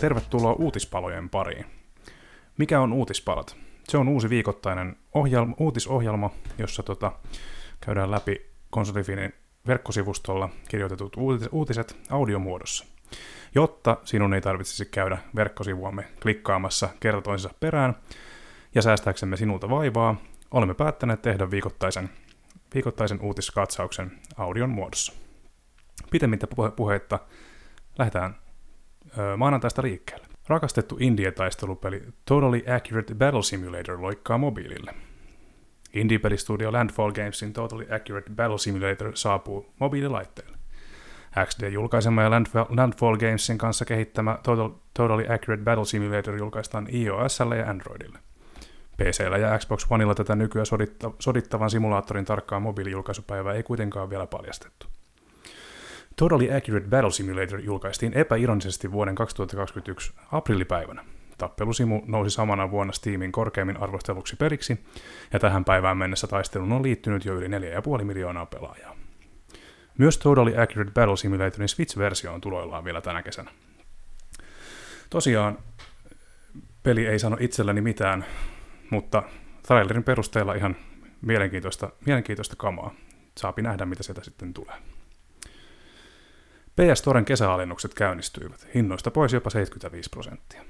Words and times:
tervetuloa 0.00 0.52
uutispalojen 0.52 1.30
pariin. 1.30 1.66
Mikä 2.58 2.80
on 2.80 2.92
uutispalat? 2.92 3.56
Se 3.88 3.98
on 3.98 4.08
uusi 4.08 4.30
viikoittainen 4.30 4.96
ohjelma, 5.14 5.54
uutisohjelma, 5.58 6.30
jossa 6.58 6.82
tota, 6.82 7.12
käydään 7.80 8.10
läpi 8.10 8.50
konsolifinin 8.70 9.32
verkkosivustolla 9.66 10.48
kirjoitetut 10.68 11.16
uutiset 11.52 11.96
audiomuodossa. 12.10 12.84
Jotta 13.54 13.96
sinun 14.04 14.34
ei 14.34 14.40
tarvitsisi 14.40 14.86
käydä 14.86 15.18
verkkosivuamme 15.36 16.04
klikkaamassa 16.22 16.88
kerta 17.00 17.22
toisensa 17.22 17.54
perään, 17.60 17.96
ja 18.74 18.82
säästääksemme 18.82 19.36
sinulta 19.36 19.70
vaivaa, 19.70 20.16
olemme 20.50 20.74
päättäneet 20.74 21.22
tehdä 21.22 21.50
viikoittaisen, 21.50 22.10
viikoittaisen 22.74 23.20
uutiskatsauksen 23.20 24.12
audion 24.36 24.70
muodossa. 24.70 25.12
Pitemmittä 26.10 26.46
puhe- 26.46 26.70
puheitta 26.70 27.18
lähdetään 27.98 28.36
maanantaista 29.36 29.82
liikkeelle. 29.82 30.26
Rakastettu 30.48 30.96
indie-taistelupeli 31.00 32.02
Totally 32.24 32.62
Accurate 32.76 33.14
Battle 33.14 33.42
Simulator 33.42 34.02
loikkaa 34.02 34.38
mobiilille. 34.38 34.94
Indie-pelistudio 35.94 36.72
Landfall 36.72 37.12
Gamesin 37.12 37.52
Totally 37.52 37.86
Accurate 37.94 38.30
Battle 38.36 38.58
Simulator 38.58 39.10
saapuu 39.14 39.72
mobiililaitteelle. 39.78 40.56
XD 41.46 41.68
julkaisema 41.72 42.22
ja 42.22 42.30
Landfall 42.68 43.16
Gamesin 43.16 43.58
kanssa 43.58 43.84
kehittämä 43.84 44.38
Total, 44.42 44.70
Totally 44.94 45.34
Accurate 45.34 45.62
Battle 45.62 45.84
Simulator 45.84 46.36
julkaistaan 46.36 46.86
iOSlle 46.94 47.56
ja 47.56 47.70
Androidille. 47.70 48.18
PCllä 48.96 49.38
ja 49.38 49.58
Xbox 49.58 49.86
Oneilla 49.90 50.14
tätä 50.14 50.36
nykyään 50.36 50.66
soditta, 50.66 51.10
sodittavan 51.18 51.70
simulaattorin 51.70 52.24
tarkkaa 52.24 52.60
mobiilijulkaisupäivää 52.60 53.54
ei 53.54 53.62
kuitenkaan 53.62 54.10
vielä 54.10 54.26
paljastettu. 54.26 54.86
Totally 56.18 56.56
Accurate 56.56 56.88
Battle 56.88 57.10
Simulator 57.10 57.60
julkaistiin 57.60 58.12
epäironisesti 58.14 58.92
vuoden 58.92 59.14
2021 59.14 60.12
aprillipäivänä. 60.32 61.04
Tappelusimu 61.38 62.02
nousi 62.06 62.30
samana 62.30 62.70
vuonna 62.70 62.92
Steamin 62.92 63.32
korkeimmin 63.32 63.76
arvosteluksi 63.76 64.36
periksi, 64.36 64.84
ja 65.32 65.38
tähän 65.38 65.64
päivään 65.64 65.96
mennessä 65.96 66.26
taisteluun 66.26 66.72
on 66.72 66.82
liittynyt 66.82 67.24
jo 67.24 67.34
yli 67.34 67.46
4,5 67.98 68.04
miljoonaa 68.04 68.46
pelaajaa. 68.46 68.96
Myös 69.98 70.18
Totally 70.18 70.62
Accurate 70.62 70.90
Battle 70.90 71.16
Simulatorin 71.16 71.68
Switch-versio 71.68 72.32
on 72.32 72.40
tuloillaan 72.40 72.84
vielä 72.84 73.00
tänä 73.00 73.22
kesänä. 73.22 73.50
Tosiaan, 75.10 75.58
peli 76.82 77.06
ei 77.06 77.18
sano 77.18 77.36
itselleni 77.40 77.80
mitään, 77.80 78.24
mutta 78.90 79.22
trailerin 79.66 80.04
perusteella 80.04 80.54
ihan 80.54 80.76
mielenkiintoista, 81.22 81.90
mielenkiintoista 82.06 82.56
kamaa. 82.56 82.94
Saapi 83.38 83.62
nähdä, 83.62 83.86
mitä 83.86 84.02
sieltä 84.02 84.24
sitten 84.24 84.54
tulee. 84.54 84.95
PS 86.76 86.98
Storen 86.98 87.24
kesäalennukset 87.24 87.94
käynnistyivät, 87.94 88.68
hinnoista 88.74 89.10
pois 89.10 89.32
jopa 89.32 89.50
75 89.50 90.10
prosenttia. 90.10 90.62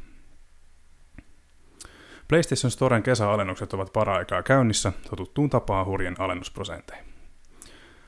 PlayStation 2.28 2.70
Storen 2.70 3.03
kesäalennukset 3.03 3.72
ovat 3.72 3.92
para-aikaa 3.92 4.42
käynnissä 4.42 4.92
totuttuun 5.10 5.50
tapaan 5.50 5.86
hurjen 5.86 6.14
alennusprosenteihin. 6.19 7.06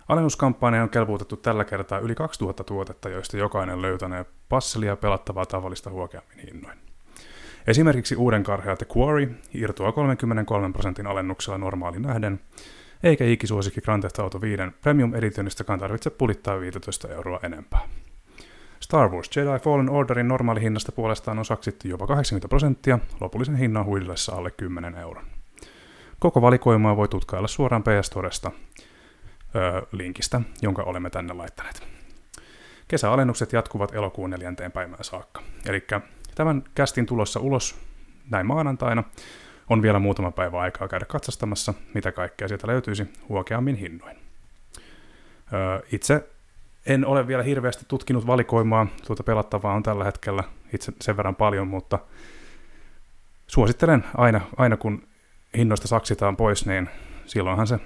Alennuskampanja 0.09 0.83
on 0.83 0.91
kelpuutettu 0.91 1.37
tällä 1.37 1.65
kertaa 1.65 1.99
yli 1.99 2.15
2000 2.15 2.65
tuotetta, 2.65 3.09
joista 3.09 3.37
jokainen 3.37 3.83
löytänee 3.83 4.25
passelia 4.49 4.97
pelattavaa 4.97 5.47
tavallista 5.47 5.91
huokeammin 5.91 6.39
hinnoin. 6.39 6.79
Esimerkiksi 7.67 8.17
uuden 8.17 8.43
karhea 8.43 8.77
The 8.77 8.87
Quarry 8.97 9.35
irtoaa 9.55 9.93
33 9.93 10.73
prosentin 10.73 11.07
alennuksella 11.07 11.59
normaalin 11.59 12.03
nähden, 12.03 12.41
eikä 13.03 13.25
ikisuosikki 13.25 13.81
Grand 13.81 14.03
Theft 14.03 14.19
Auto 14.19 14.41
5 14.41 14.63
Premium 14.81 15.15
Editionistakaan 15.15 15.79
tarvitse 15.79 16.11
pulittaa 16.11 16.61
15 16.61 17.09
euroa 17.09 17.41
enempää. 17.43 17.81
Star 18.81 19.09
Wars 19.11 19.37
Jedi 19.37 19.59
Fallen 19.63 19.91
Orderin 19.91 20.29
normaali 20.29 20.61
hinnasta 20.61 20.93
puolestaan 20.93 21.39
on 21.39 21.45
saksittu 21.45 21.89
jopa 21.89 22.07
80 22.07 22.49
prosenttia, 22.49 22.99
lopullisen 23.21 23.57
hinnan 23.57 23.85
huidellessa 23.85 24.37
alle 24.37 24.51
10 24.51 24.95
euron. 24.95 25.25
Koko 26.19 26.43
valikoimaa 26.43 26.97
voi 26.97 27.09
tutkailla 27.09 27.49
suoraan 27.49 27.83
PS 27.83 28.07
Storesta 28.07 28.51
öö, 29.55 29.83
linkistä, 29.93 30.41
jonka 30.63 30.83
olemme 30.83 31.11
tänne 31.11 31.35
laittaneet. 31.35 31.83
Kesäalennukset 32.89 33.53
jatkuvat 33.53 33.95
elokuun 33.95 34.31
neljänteen 34.31 34.73
päivään 34.73 35.05
saakka. 35.05 35.43
Eli 35.67 35.87
tämän 36.35 36.65
kästin 36.75 37.07
tulossa 37.07 37.41
ulos 37.41 37.77
näin 38.31 38.47
maanantaina 38.47 39.05
on 39.69 39.83
vielä 39.83 39.99
muutama 39.99 40.31
päivä 40.31 40.61
aikaa 40.61 40.89
käydä 40.89 41.05
katsastamassa, 41.05 41.75
mitä 41.95 42.13
kaikkea 42.13 42.49
sieltä 42.49 42.67
löytyisi 42.67 43.05
huokeammin 43.29 43.77
hinnoin. 43.77 44.17
Itse 45.93 46.29
en 46.87 47.07
ole 47.07 47.27
vielä 47.27 47.43
hirveästi 47.43 47.85
tutkinut 47.89 48.27
valikoimaa, 48.27 48.87
tuota 49.07 49.23
pelattavaa 49.23 49.75
on 49.75 49.83
tällä 49.83 50.05
hetkellä 50.05 50.45
itse 50.75 50.93
sen 51.01 51.17
verran 51.17 51.37
paljon, 51.37 51.69
mutta 51.69 51.99
suosittelen 53.47 54.05
aina, 54.17 54.41
aina 54.57 54.77
kun 54.77 55.03
hinnoista 55.57 55.89
saksitaan 55.89 56.37
pois, 56.37 56.67
niin 56.67 56.89
silloinhan 57.27 57.67
se 57.67 57.79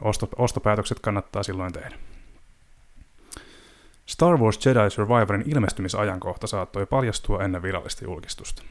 osto, 0.00 0.28
ostopäätökset 0.36 1.00
kannattaa 1.00 1.42
silloin 1.42 1.72
tehdä. 1.72 1.96
Star 4.06 4.36
Wars 4.38 4.66
Jedi 4.66 4.90
Survivorin 4.90 5.44
ilmestymisajankohta 5.46 6.46
saattoi 6.46 6.86
paljastua 6.86 7.44
ennen 7.44 7.62
virallista 7.62 8.04
julkistusta. 8.04 8.62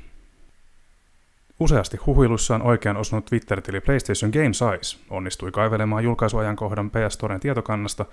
Useasti 1.59 1.97
huhuilussaan 1.97 2.62
oikean 2.62 2.97
osunut 2.97 3.25
Twitter-tili 3.25 3.81
PlayStation 3.81 4.31
Game 4.31 4.53
Size 4.53 5.03
onnistui 5.09 5.52
kaivelemaan 5.52 6.03
julkaisuajankohdan 6.03 6.90
PS 6.90 7.14
Storen 7.14 7.40
tietokannasta 7.40 8.06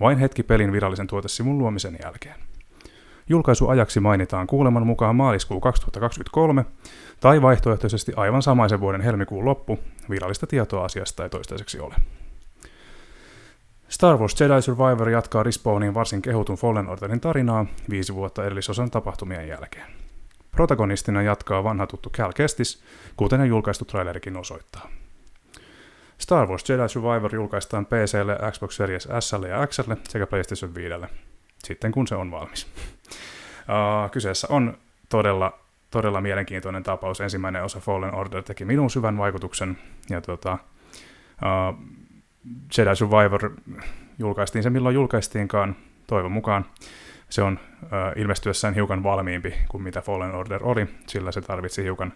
vain 0.00 0.18
hetki 0.18 0.42
pelin 0.42 0.72
virallisen 0.72 1.06
tuotesivun 1.06 1.58
luomisen 1.58 1.98
jälkeen. 2.02 2.34
Julkaisuajaksi 3.28 4.00
mainitaan 4.00 4.46
kuuleman 4.46 4.86
mukaan 4.86 5.16
maaliskuu 5.16 5.60
2023 5.60 6.64
tai 7.20 7.42
vaihtoehtoisesti 7.42 8.12
aivan 8.16 8.42
samaisen 8.42 8.80
vuoden 8.80 9.00
helmikuun 9.00 9.44
loppu, 9.44 9.78
virallista 10.10 10.46
tietoa 10.46 10.84
asiasta 10.84 11.22
ei 11.22 11.30
toistaiseksi 11.30 11.80
ole. 11.80 11.94
Star 13.88 14.16
Wars 14.16 14.40
Jedi 14.40 14.62
Survivor 14.62 15.08
jatkaa 15.08 15.42
Respawnin 15.42 15.94
varsin 15.94 16.22
kehutun 16.22 16.56
Fallen 16.56 16.88
Orderin 16.88 17.20
tarinaa 17.20 17.66
viisi 17.90 18.14
vuotta 18.14 18.44
edellisosan 18.44 18.90
tapahtumien 18.90 19.48
jälkeen. 19.48 20.01
Protagonistina 20.56 21.22
jatkaa 21.22 21.64
vanha 21.64 21.86
tuttu 21.86 22.10
Cal 22.10 22.32
Kestis, 22.32 22.82
kuten 23.16 23.46
julkaistu 23.46 23.84
trailerikin 23.84 24.36
osoittaa. 24.36 24.88
Star 26.18 26.48
Wars 26.48 26.68
Jedi 26.68 26.88
Survivor 26.88 27.34
julkaistaan 27.34 27.86
PClle, 27.86 28.38
Xbox 28.52 28.76
Series 28.76 29.08
S 29.20 29.32
ja 29.48 29.66
X 29.66 29.80
sekä 30.08 30.26
PlayStation 30.26 30.74
5, 30.74 30.94
sitten 31.64 31.92
kun 31.92 32.06
se 32.06 32.14
on 32.14 32.30
valmis. 32.30 32.66
Uh, 33.06 34.10
kyseessä 34.10 34.46
on 34.50 34.78
todella, 35.08 35.58
todella 35.90 36.20
mielenkiintoinen 36.20 36.82
tapaus. 36.82 37.20
Ensimmäinen 37.20 37.64
osa 37.64 37.80
Fallen 37.80 38.14
Order 38.14 38.42
teki 38.42 38.64
minun 38.64 38.90
syvän 38.90 39.18
vaikutuksen, 39.18 39.78
ja 40.10 40.20
tota, 40.20 40.58
uh, 41.42 41.78
Jedi 42.78 42.96
Survivor 42.96 43.50
julkaistiin 44.18 44.62
se 44.62 44.70
milloin 44.70 44.94
julkaistiinkaan, 44.94 45.76
toivon 46.06 46.32
mukaan 46.32 46.64
se 47.32 47.42
on 47.42 47.58
äh, 47.82 47.88
ilmestyessään 48.16 48.74
hiukan 48.74 49.02
valmiimpi 49.02 49.54
kuin 49.68 49.82
mitä 49.82 50.00
Fallen 50.00 50.34
Order 50.34 50.60
oli, 50.64 50.86
sillä 51.06 51.32
se 51.32 51.40
tarvitsi 51.40 51.84
hiukan, 51.84 52.12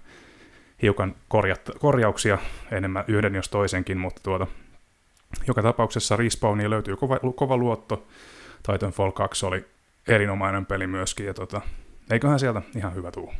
hiukan 0.82 1.14
korjat, 1.28 1.70
korjauksia 1.78 2.38
enemmän 2.70 3.04
yhden 3.08 3.34
jos 3.34 3.48
toisenkin, 3.48 3.98
mutta 3.98 4.22
tuota, 4.22 4.46
joka 5.46 5.62
tapauksessa 5.62 6.16
Respawniin 6.16 6.70
löytyy 6.70 6.96
kova, 6.96 7.18
kova 7.34 7.56
luotto. 7.56 8.06
Titanfall 8.72 9.10
2 9.10 9.46
oli 9.46 9.64
erinomainen 10.08 10.66
peli 10.66 10.86
myöskin, 10.86 11.26
ja 11.26 11.34
tota, 11.34 11.60
eiköhän 12.10 12.38
sieltä 12.38 12.62
ihan 12.76 12.94
hyvä 12.94 13.10
tuu. 13.10 13.32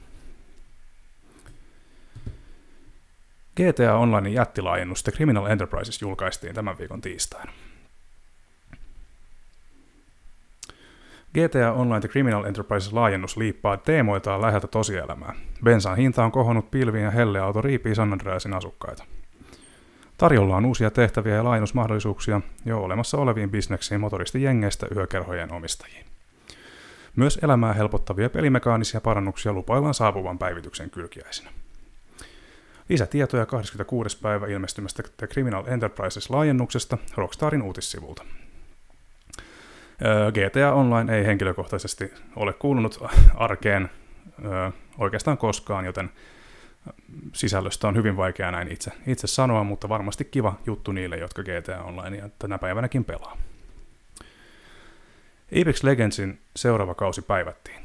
GTA 3.56 3.94
Online 3.94 4.29
jättilaajennus 4.31 5.02
The 5.02 5.12
Criminal 5.12 5.46
Enterprises 5.46 6.02
julkaistiin 6.02 6.55
tämän 6.55 6.79
viikon 6.79 7.00
tiistaina. 7.00 7.52
GTA 11.37 11.73
Online 11.73 12.00
The 12.00 12.09
Criminal 12.09 12.44
Enterprise 12.44 12.91
laajennus 12.93 13.37
liippaa 13.37 13.77
teemoiltaan 13.77 14.43
läheltä 14.43 14.67
tosielämää. 14.67 15.35
Bensan 15.65 15.97
hinta 15.97 16.25
on 16.25 16.33
kohonnut 16.33 16.71
pilviin 16.71 17.05
ja 17.05 17.11
helleauto 17.11 17.61
riipii 17.62 17.94
San 17.94 18.12
Andreasin 18.12 18.55
asukkaita. 18.55 19.05
Tarjolla 20.19 20.56
on 20.56 20.65
uusia 20.65 20.91
tehtäviä 20.91 21.35
ja 21.35 21.44
laajennusmahdollisuuksia 21.44 22.41
jo 22.65 22.79
olemassa 22.83 23.19
oleviin 23.19 23.50
bisneksiin 23.50 24.00
motoristijengeistä 24.00 24.87
yökerhojen 24.97 25.53
omistajiin. 25.53 26.06
Myös 27.17 27.39
elämää 27.43 27.73
helpottavia 27.73 28.31
pelimekaanisia 28.31 29.00
parannuksia 29.00 29.53
lupaillaan 29.53 29.94
saapuvan 29.94 30.39
päivityksen 30.39 30.91
kylkiäisinä. 30.91 31.50
Lisätietoja 32.89 33.47
26. 33.47 34.19
päivä 34.21 34.47
ilmestymästä 34.47 35.03
The 35.17 35.27
Criminal 35.27 35.65
Enterprises 35.67 36.31
laajennuksesta 36.31 36.99
Rockstarin 37.17 37.62
uutissivulta. 37.62 38.25
GTA 40.32 40.72
Online 40.72 41.19
ei 41.19 41.26
henkilökohtaisesti 41.26 42.14
ole 42.37 42.52
kuulunut 42.52 42.98
arkeen 43.34 43.90
oikeastaan 44.98 45.38
koskaan, 45.38 45.84
joten 45.84 46.10
sisällöstä 47.32 47.88
on 47.88 47.96
hyvin 47.96 48.16
vaikea 48.16 48.50
näin 48.50 48.72
itse, 48.72 48.90
itse 49.06 49.26
sanoa, 49.26 49.64
mutta 49.64 49.88
varmasti 49.88 50.25
kiva 50.25 50.54
juttu 50.66 50.93
niille, 50.93 51.16
jotka 51.16 51.43
GTA 51.43 51.82
Online 51.82 52.31
tänä 52.38 52.58
päivänäkin 52.58 53.04
pelaa. 53.04 53.37
Apex 55.60 55.82
Legendsin 55.82 56.40
seuraava 56.56 56.94
kausi 56.94 57.22
päivättiin. 57.22 57.81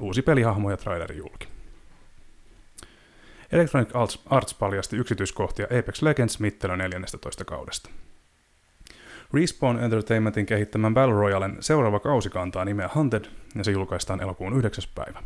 uusi 0.00 0.22
pelihahmo 0.22 0.70
ja 0.70 0.76
traileri 0.76 1.16
julki. 1.16 1.48
Electronic 3.52 3.90
Arts 4.30 4.54
paljasti 4.54 4.96
yksityiskohtia 4.96 5.66
Apex 5.78 6.02
Legends 6.02 6.40
mittelö 6.40 6.76
14 6.76 7.44
kaudesta. 7.44 7.90
Respawn 9.36 9.78
Entertainmentin 9.78 10.46
kehittämän 10.46 10.94
Battle 10.94 11.14
Royalen 11.14 11.56
seuraava 11.60 12.00
kausi 12.00 12.30
kantaa 12.30 12.64
nimeä 12.64 12.90
Hunted 12.94 13.24
ja 13.54 13.64
se 13.64 13.70
julkaistaan 13.70 14.20
elokuun 14.20 14.56
9. 14.58 14.84
päivä. 14.94 15.22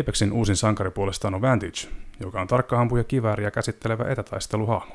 Apexin 0.00 0.32
uusin 0.32 0.56
sankari 0.56 0.90
puolestaan 0.90 1.34
on 1.34 1.42
Vantage, 1.42 1.88
joka 2.20 2.40
on 2.40 2.46
tarkkahampuja 2.46 3.04
kivääriä 3.04 3.50
käsittelevä 3.50 4.04
etätaisteluhahmo. 4.04 4.94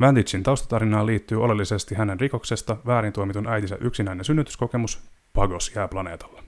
Vantagein 0.00 0.42
taustatarinaan 0.42 1.06
liittyy 1.06 1.42
oleellisesti 1.42 1.94
hänen 1.94 2.20
rikoksesta 2.20 2.76
väärin 2.86 3.12
tuomitun 3.12 3.46
äitinsä 3.46 3.76
yksinäinen 3.80 4.24
synnytyskokemus 4.24 5.00
Pagos 5.32 5.72
jää 5.74 5.88
planeetalla. 5.88 6.42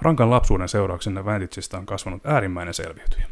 Rankan 0.00 0.30
lapsuuden 0.30 0.68
seurauksena 0.68 1.24
Vantageista 1.24 1.78
on 1.78 1.86
kasvanut 1.86 2.26
äärimmäinen 2.26 2.74
selviytyjä. 2.74 3.26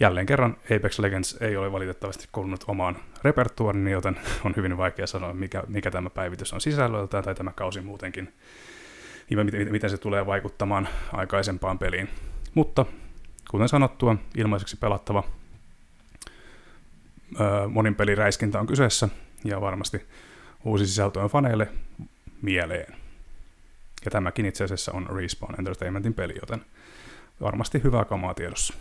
Jälleen 0.00 0.26
kerran 0.26 0.56
Apex 0.76 0.98
Legends 0.98 1.36
ei 1.40 1.56
ole 1.56 1.72
valitettavasti 1.72 2.28
kuulunut 2.32 2.64
omaan 2.66 2.96
repertuariin, 3.24 3.88
joten 3.88 4.16
on 4.44 4.54
hyvin 4.56 4.76
vaikea 4.76 5.06
sanoa, 5.06 5.32
mikä, 5.32 5.62
mikä 5.68 5.90
tämä 5.90 6.10
päivitys 6.10 6.52
on 6.52 6.60
sisällöltään 6.60 7.24
tai 7.24 7.34
tämä 7.34 7.52
kausi 7.52 7.80
muutenkin, 7.80 8.34
ja 9.30 9.44
miten, 9.44 9.72
miten 9.72 9.90
se 9.90 9.98
tulee 9.98 10.26
vaikuttamaan 10.26 10.88
aikaisempaan 11.12 11.78
peliin. 11.78 12.08
Mutta 12.54 12.86
kuten 13.50 13.68
sanottua, 13.68 14.16
ilmaiseksi 14.36 14.76
pelattava 14.76 15.24
monin 17.68 17.94
peliräiskintä 17.94 18.60
on 18.60 18.66
kyseessä, 18.66 19.08
ja 19.44 19.60
varmasti 19.60 20.06
uusi 20.64 20.86
sisältö 20.86 21.20
on 21.20 21.30
faneille 21.30 21.68
mieleen. 22.42 22.96
Ja 24.04 24.10
tämäkin 24.10 24.46
itse 24.46 24.64
asiassa 24.64 24.92
on 24.92 25.06
Respawn 25.16 25.54
Entertainmentin 25.58 26.14
peli, 26.14 26.34
joten 26.40 26.64
varmasti 27.40 27.82
hyvää 27.84 28.04
kamaa 28.04 28.34
tiedossa. 28.34 28.74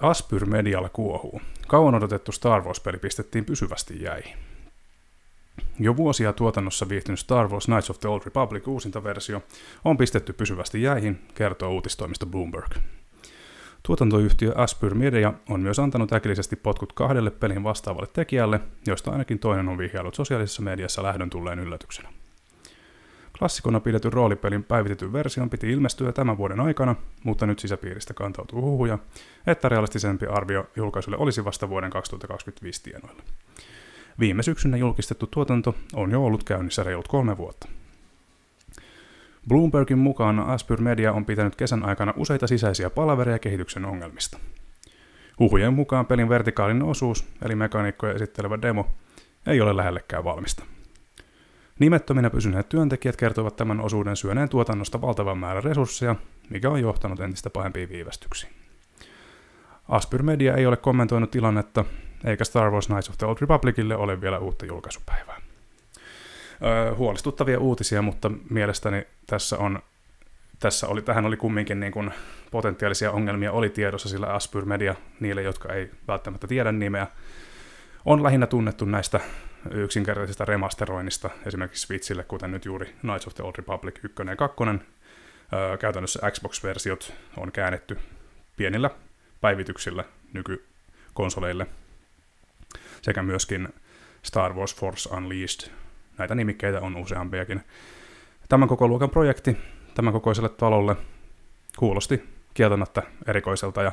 Aspyr 0.00 0.46
Medialla 0.46 0.88
kuohuu. 0.88 1.40
Kauan 1.68 1.94
odotettu 1.94 2.32
Star 2.32 2.62
Wars-peli 2.62 2.98
pistettiin 2.98 3.44
pysyvästi 3.44 4.02
jäihin. 4.02 4.36
Jo 5.78 5.96
vuosia 5.96 6.32
tuotannossa 6.32 6.88
viihtynyt 6.88 7.18
Star 7.18 7.48
Wars 7.48 7.64
Knights 7.64 7.90
of 7.90 8.00
the 8.00 8.08
Old 8.08 8.22
Republic 8.24 8.66
uusinta 8.66 9.04
versio 9.04 9.42
on 9.84 9.96
pistetty 9.96 10.32
pysyvästi 10.32 10.82
jäihin, 10.82 11.20
kertoo 11.34 11.70
uutistoimista 11.70 12.26
Bloomberg. 12.26 12.74
Tuotantoyhtiö 13.82 14.52
Aspyr 14.56 14.94
Media 14.94 15.32
on 15.48 15.60
myös 15.60 15.78
antanut 15.78 16.12
äkillisesti 16.12 16.56
potkut 16.56 16.92
kahdelle 16.92 17.30
pelin 17.30 17.64
vastaavalle 17.64 18.08
tekijälle, 18.12 18.60
joista 18.86 19.10
ainakin 19.10 19.38
toinen 19.38 19.68
on 19.68 19.78
vihjailut 19.78 20.14
sosiaalisessa 20.14 20.62
mediassa 20.62 21.02
lähdön 21.02 21.30
tulleen 21.30 21.58
yllätyksenä. 21.58 22.08
Klassikona 23.38 23.80
pidetyn 23.80 24.12
roolipelin 24.12 24.64
päivitetyn 24.64 25.12
version 25.12 25.50
piti 25.50 25.70
ilmestyä 25.70 26.12
tämän 26.12 26.38
vuoden 26.38 26.60
aikana, 26.60 26.96
mutta 27.24 27.46
nyt 27.46 27.58
sisäpiiristä 27.58 28.14
kantautuu 28.14 28.62
huhuja, 28.62 28.98
että 29.46 29.68
realistisempi 29.68 30.26
arvio 30.26 30.66
julkaisulle 30.76 31.16
olisi 31.18 31.44
vasta 31.44 31.68
vuoden 31.68 31.90
2025 31.90 32.82
tienoilla. 32.82 33.22
Viime 34.18 34.42
syksynä 34.42 34.76
julkistettu 34.76 35.26
tuotanto 35.26 35.74
on 35.94 36.10
jo 36.10 36.24
ollut 36.24 36.44
käynnissä 36.44 36.82
reilut 36.82 37.08
kolme 37.08 37.36
vuotta. 37.36 37.68
Bloombergin 39.48 39.98
mukaan 39.98 40.38
Aspyr 40.38 40.80
Media 40.80 41.12
on 41.12 41.24
pitänyt 41.24 41.56
kesän 41.56 41.84
aikana 41.84 42.14
useita 42.16 42.46
sisäisiä 42.46 42.90
palavereja 42.90 43.38
kehityksen 43.38 43.84
ongelmista. 43.84 44.38
Huhujen 45.38 45.74
mukaan 45.74 46.06
pelin 46.06 46.28
vertikaalinen 46.28 46.82
osuus, 46.82 47.28
eli 47.42 47.54
mekaniikkoja 47.54 48.14
esittelevä 48.14 48.62
demo, 48.62 48.86
ei 49.46 49.60
ole 49.60 49.76
lähellekään 49.76 50.24
valmista. 50.24 50.64
Nimettöminä 51.78 52.30
pysyneet 52.30 52.68
työntekijät 52.68 53.16
kertovat 53.16 53.56
tämän 53.56 53.80
osuuden 53.80 54.16
syöneen 54.16 54.48
tuotannosta 54.48 55.00
valtavan 55.00 55.38
määrän 55.38 55.64
resursseja, 55.64 56.16
mikä 56.50 56.70
on 56.70 56.80
johtanut 56.80 57.20
entistä 57.20 57.50
pahempiin 57.50 57.88
viivästyksiin. 57.88 58.52
Aspyr 59.88 60.22
Media 60.22 60.54
ei 60.54 60.66
ole 60.66 60.76
kommentoinut 60.76 61.30
tilannetta, 61.30 61.84
eikä 62.24 62.44
Star 62.44 62.70
Wars 62.70 62.86
Knights 62.86 63.08
of 63.08 63.18
the 63.18 63.26
Old 63.26 63.36
Republicille 63.40 63.96
ole 63.96 64.20
vielä 64.20 64.38
uutta 64.38 64.66
julkaisupäivää. 64.66 65.40
Öö, 66.62 66.94
huolestuttavia 66.94 67.60
uutisia, 67.60 68.02
mutta 68.02 68.30
mielestäni 68.50 69.06
tässä 69.26 69.58
on 69.58 69.78
tässä 70.60 70.88
oli, 70.88 71.02
tähän 71.02 71.26
oli 71.26 71.36
kumminkin 71.36 71.80
niin 71.80 71.92
kuin 71.92 72.10
potentiaalisia 72.50 73.12
ongelmia 73.12 73.52
oli 73.52 73.70
tiedossa, 73.70 74.08
sillä 74.08 74.26
Aspyr 74.26 74.64
Media, 74.64 74.94
niille, 75.20 75.42
jotka 75.42 75.72
ei 75.72 75.90
välttämättä 76.08 76.46
tiedä 76.46 76.72
nimeä, 76.72 77.06
on 78.04 78.22
lähinnä 78.22 78.46
tunnettu 78.46 78.84
näistä 78.84 79.20
yksinkertaisista 79.70 80.44
remasteroinnista, 80.44 81.30
esimerkiksi 81.46 81.86
Switchille, 81.86 82.24
kuten 82.24 82.50
nyt 82.50 82.64
juuri 82.64 82.94
Knights 83.00 83.26
of 83.26 83.34
the 83.34 83.44
Old 83.44 83.52
Republic 83.56 84.04
1 84.04 84.22
ja 84.28 84.36
2. 84.36 84.56
Öö, 85.52 85.76
käytännössä 85.76 86.30
Xbox-versiot 86.30 87.12
on 87.36 87.52
käännetty 87.52 87.98
pienillä 88.56 88.90
päivityksillä 89.40 90.04
nykykonsoleille, 90.32 91.66
sekä 93.02 93.22
myöskin 93.22 93.68
Star 94.22 94.52
Wars 94.52 94.76
Force 94.76 95.14
Unleashed. 95.14 95.70
Näitä 96.18 96.34
nimikkeitä 96.34 96.80
on 96.80 96.96
useampiakin. 96.96 97.62
Tämän 98.48 98.68
koko 98.68 98.88
luokan 98.88 99.10
projekti 99.10 99.56
tämän 99.94 100.12
kokoiselle 100.12 100.48
talolle 100.48 100.96
kuulosti 101.78 102.22
kieltämättä 102.54 103.02
erikoiselta 103.26 103.82
ja 103.82 103.92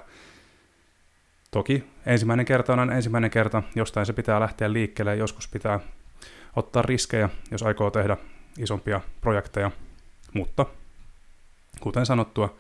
Toki 1.52 1.84
ensimmäinen 2.06 2.46
kerta 2.46 2.74
on 2.74 2.92
ensimmäinen 2.92 3.32
kerta, 3.32 3.64
jostain 3.76 4.06
se 4.06 4.14
pitää 4.14 4.40
lähteä 4.40 4.74
liikkeelle 4.74 5.16
joskus 5.16 5.48
pitää 5.48 5.80
ottaa 6.56 6.82
riskejä, 6.82 7.30
jos 7.52 7.64
aikoo 7.64 7.92
tehdä 7.92 8.18
isompia 8.58 9.02
projekteja, 9.22 9.72
mutta 10.34 10.66
kuten 11.80 12.06
sanottua, 12.06 12.56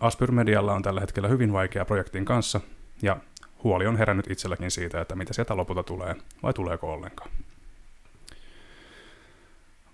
Aspyr 0.00 0.32
Medialla 0.32 0.72
on 0.72 0.82
tällä 0.82 1.00
hetkellä 1.00 1.28
hyvin 1.28 1.52
vaikea 1.52 1.84
projektin 1.84 2.24
kanssa, 2.24 2.60
ja 3.02 3.16
huoli 3.64 3.86
on 3.86 3.96
herännyt 3.96 4.30
itselläkin 4.30 4.70
siitä, 4.70 5.00
että 5.00 5.14
mitä 5.14 5.32
sieltä 5.32 5.56
lopulta 5.56 5.82
tulee, 5.82 6.16
vai 6.42 6.52
tuleeko 6.52 6.92
ollenkaan. 6.92 7.30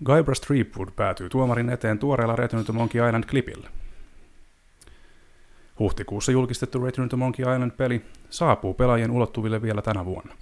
Guybrush 0.04 0.38
Streepwood 0.38 0.88
päätyy 0.96 1.28
tuomarin 1.28 1.70
eteen 1.70 1.98
tuoreella 1.98 2.36
Return 2.36 2.64
Monkey 2.72 3.08
Island-klipillä. 3.08 3.68
Huhtikuussa 5.78 6.32
julkistettu 6.32 6.84
Return 6.84 7.08
to 7.08 7.16
Monkey 7.16 7.54
Island-peli 7.54 8.02
saapuu 8.30 8.74
pelaajien 8.74 9.10
ulottuville 9.10 9.62
vielä 9.62 9.82
tänä 9.82 10.04
vuonna. 10.04 10.34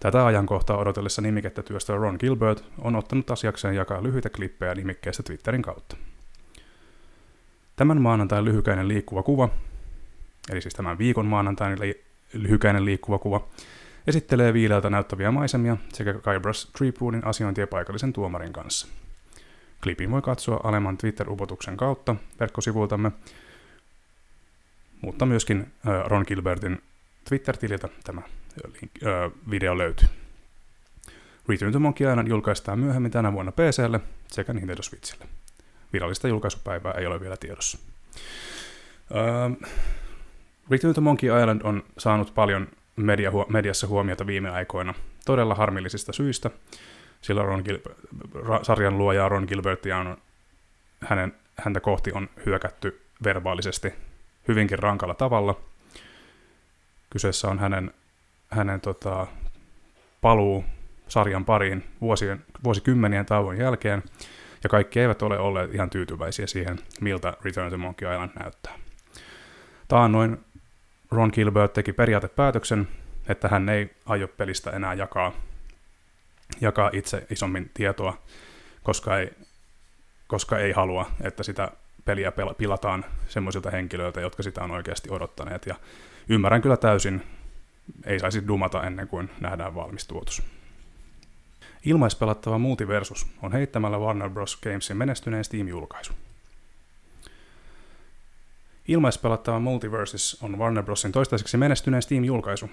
Tätä 0.00 0.26
ajankohtaa 0.26 0.78
odotellessa 0.78 1.22
nimikettä 1.22 1.62
työstä 1.62 1.92
Ron 1.92 2.16
Gilbert 2.20 2.64
on 2.78 2.96
ottanut 2.96 3.30
asiakseen 3.30 3.74
jakaa 3.74 4.02
lyhyitä 4.02 4.30
klippejä 4.30 4.74
nimikkeestä 4.74 5.22
Twitterin 5.22 5.62
kautta. 5.62 5.96
Tämän 7.76 8.00
maanantain 8.00 8.44
lyhykäinen 8.44 8.88
liikkuva 8.88 9.22
kuva, 9.22 9.48
eli 10.50 10.60
siis 10.60 10.74
tämän 10.74 10.98
viikon 10.98 11.26
maanantain 11.26 11.80
li- 11.80 12.04
lyhykäinen 12.32 12.84
liikkuva 12.84 13.18
kuva, 13.18 13.48
esittelee 14.06 14.52
viileältä 14.52 14.90
näyttäviä 14.90 15.30
maisemia 15.30 15.76
sekä 15.92 16.12
Guybrush 16.12 16.72
Threepwoodin 16.76 17.26
asiointia 17.26 17.66
paikallisen 17.66 18.12
tuomarin 18.12 18.52
kanssa. 18.52 18.88
Klipin 19.82 20.10
voi 20.10 20.22
katsoa 20.22 20.60
alemman 20.64 20.98
Twitter-upotuksen 20.98 21.76
kautta 21.76 22.16
verkkosivuiltamme, 22.40 23.12
mutta 25.02 25.26
myöskin 25.26 25.72
Ron 26.04 26.24
Gilbertin 26.28 26.82
Twitter-tililtä 27.28 27.88
tämä 28.04 28.22
video 29.50 29.78
löytyy. 29.78 30.08
Return 31.48 31.72
to 31.72 31.80
Monkey 31.80 32.10
Island 32.10 32.28
julkaistaan 32.28 32.78
myöhemmin 32.78 33.10
tänä 33.10 33.32
vuonna 33.32 33.52
PClle 33.52 34.00
sekä 34.28 34.52
Nintendo 34.52 34.82
Switchille. 34.82 35.24
Virallista 35.92 36.28
julkaisupäivää 36.28 36.92
ei 36.92 37.06
ole 37.06 37.20
vielä 37.20 37.36
tiedossa. 37.36 37.78
Uh, 39.10 39.68
Return 40.70 40.94
to 40.94 41.00
Monkey 41.00 41.40
Island 41.40 41.60
on 41.64 41.82
saanut 41.98 42.34
paljon 42.34 42.68
media, 42.96 43.32
mediassa 43.48 43.86
huomiota 43.86 44.26
viime 44.26 44.50
aikoina 44.50 44.94
todella 45.26 45.54
harmillisista 45.54 46.12
syistä, 46.12 46.50
sillä 47.20 47.42
Ron 47.42 47.64
Gil- 47.68 47.92
ra- 48.34 48.64
sarjan 48.64 48.98
luoja 48.98 49.28
Ron 49.28 49.44
Gilbertia 49.48 49.98
on, 49.98 50.16
hänen, 51.00 51.34
häntä 51.56 51.80
kohti 51.80 52.12
on 52.12 52.28
hyökätty 52.46 53.02
verbaalisesti 53.24 53.92
hyvinkin 54.48 54.78
rankalla 54.78 55.14
tavalla. 55.14 55.60
Kyseessä 57.10 57.48
on 57.48 57.58
hänen, 57.58 57.94
hänen 58.50 58.80
tota, 58.80 59.26
paluu 60.20 60.64
sarjan 61.08 61.44
pariin 61.44 61.84
vuosien, 62.00 62.44
vuosikymmenien 62.64 63.26
tauon 63.26 63.58
jälkeen, 63.58 64.02
ja 64.62 64.68
kaikki 64.68 65.00
eivät 65.00 65.22
ole 65.22 65.38
olleet 65.38 65.74
ihan 65.74 65.90
tyytyväisiä 65.90 66.46
siihen, 66.46 66.78
miltä 67.00 67.36
Return 67.44 67.70
to 67.70 67.78
Monkey 67.78 68.12
Island 68.12 68.30
näyttää. 68.40 68.74
Taannoin 69.88 70.44
Ron 71.10 71.30
Gilbert 71.34 71.72
teki 71.72 71.92
periaatepäätöksen, 71.92 72.88
että 73.28 73.48
hän 73.48 73.68
ei 73.68 73.90
aio 74.06 74.28
pelistä 74.28 74.70
enää 74.70 74.94
jakaa, 74.94 75.32
jakaa 76.60 76.90
itse 76.92 77.26
isommin 77.30 77.70
tietoa, 77.74 78.18
koska 78.82 79.18
ei, 79.18 79.30
koska 80.26 80.58
ei 80.58 80.72
halua, 80.72 81.10
että 81.20 81.42
sitä 81.42 81.70
peliä 82.04 82.32
pilataan 82.58 83.04
semmoisilta 83.28 83.70
henkilöiltä, 83.70 84.20
jotka 84.20 84.42
sitä 84.42 84.64
on 84.64 84.70
oikeasti 84.70 85.10
odottaneet. 85.10 85.66
Ja 85.66 85.74
ymmärrän 86.28 86.62
kyllä 86.62 86.76
täysin, 86.76 87.22
ei 88.04 88.18
saisi 88.18 88.48
dumata 88.48 88.84
ennen 88.84 89.08
kuin 89.08 89.30
nähdään 89.40 89.74
valmis 89.74 90.06
tuotos. 90.06 90.42
Ilmaispelattava 91.84 92.58
Multiversus 92.58 93.26
on 93.42 93.52
heittämällä 93.52 93.98
Warner 93.98 94.30
Bros. 94.30 94.56
Gamesin 94.56 94.96
menestyneen 94.96 95.44
Steam-julkaisu. 95.44 96.12
Ilmaispelattava 98.88 99.60
Multiversus 99.60 100.38
on 100.42 100.58
Warner 100.58 100.84
Brosin 100.84 101.12
toistaiseksi 101.12 101.56
menestyneen 101.56 102.02
Steam-julkaisu. 102.02 102.70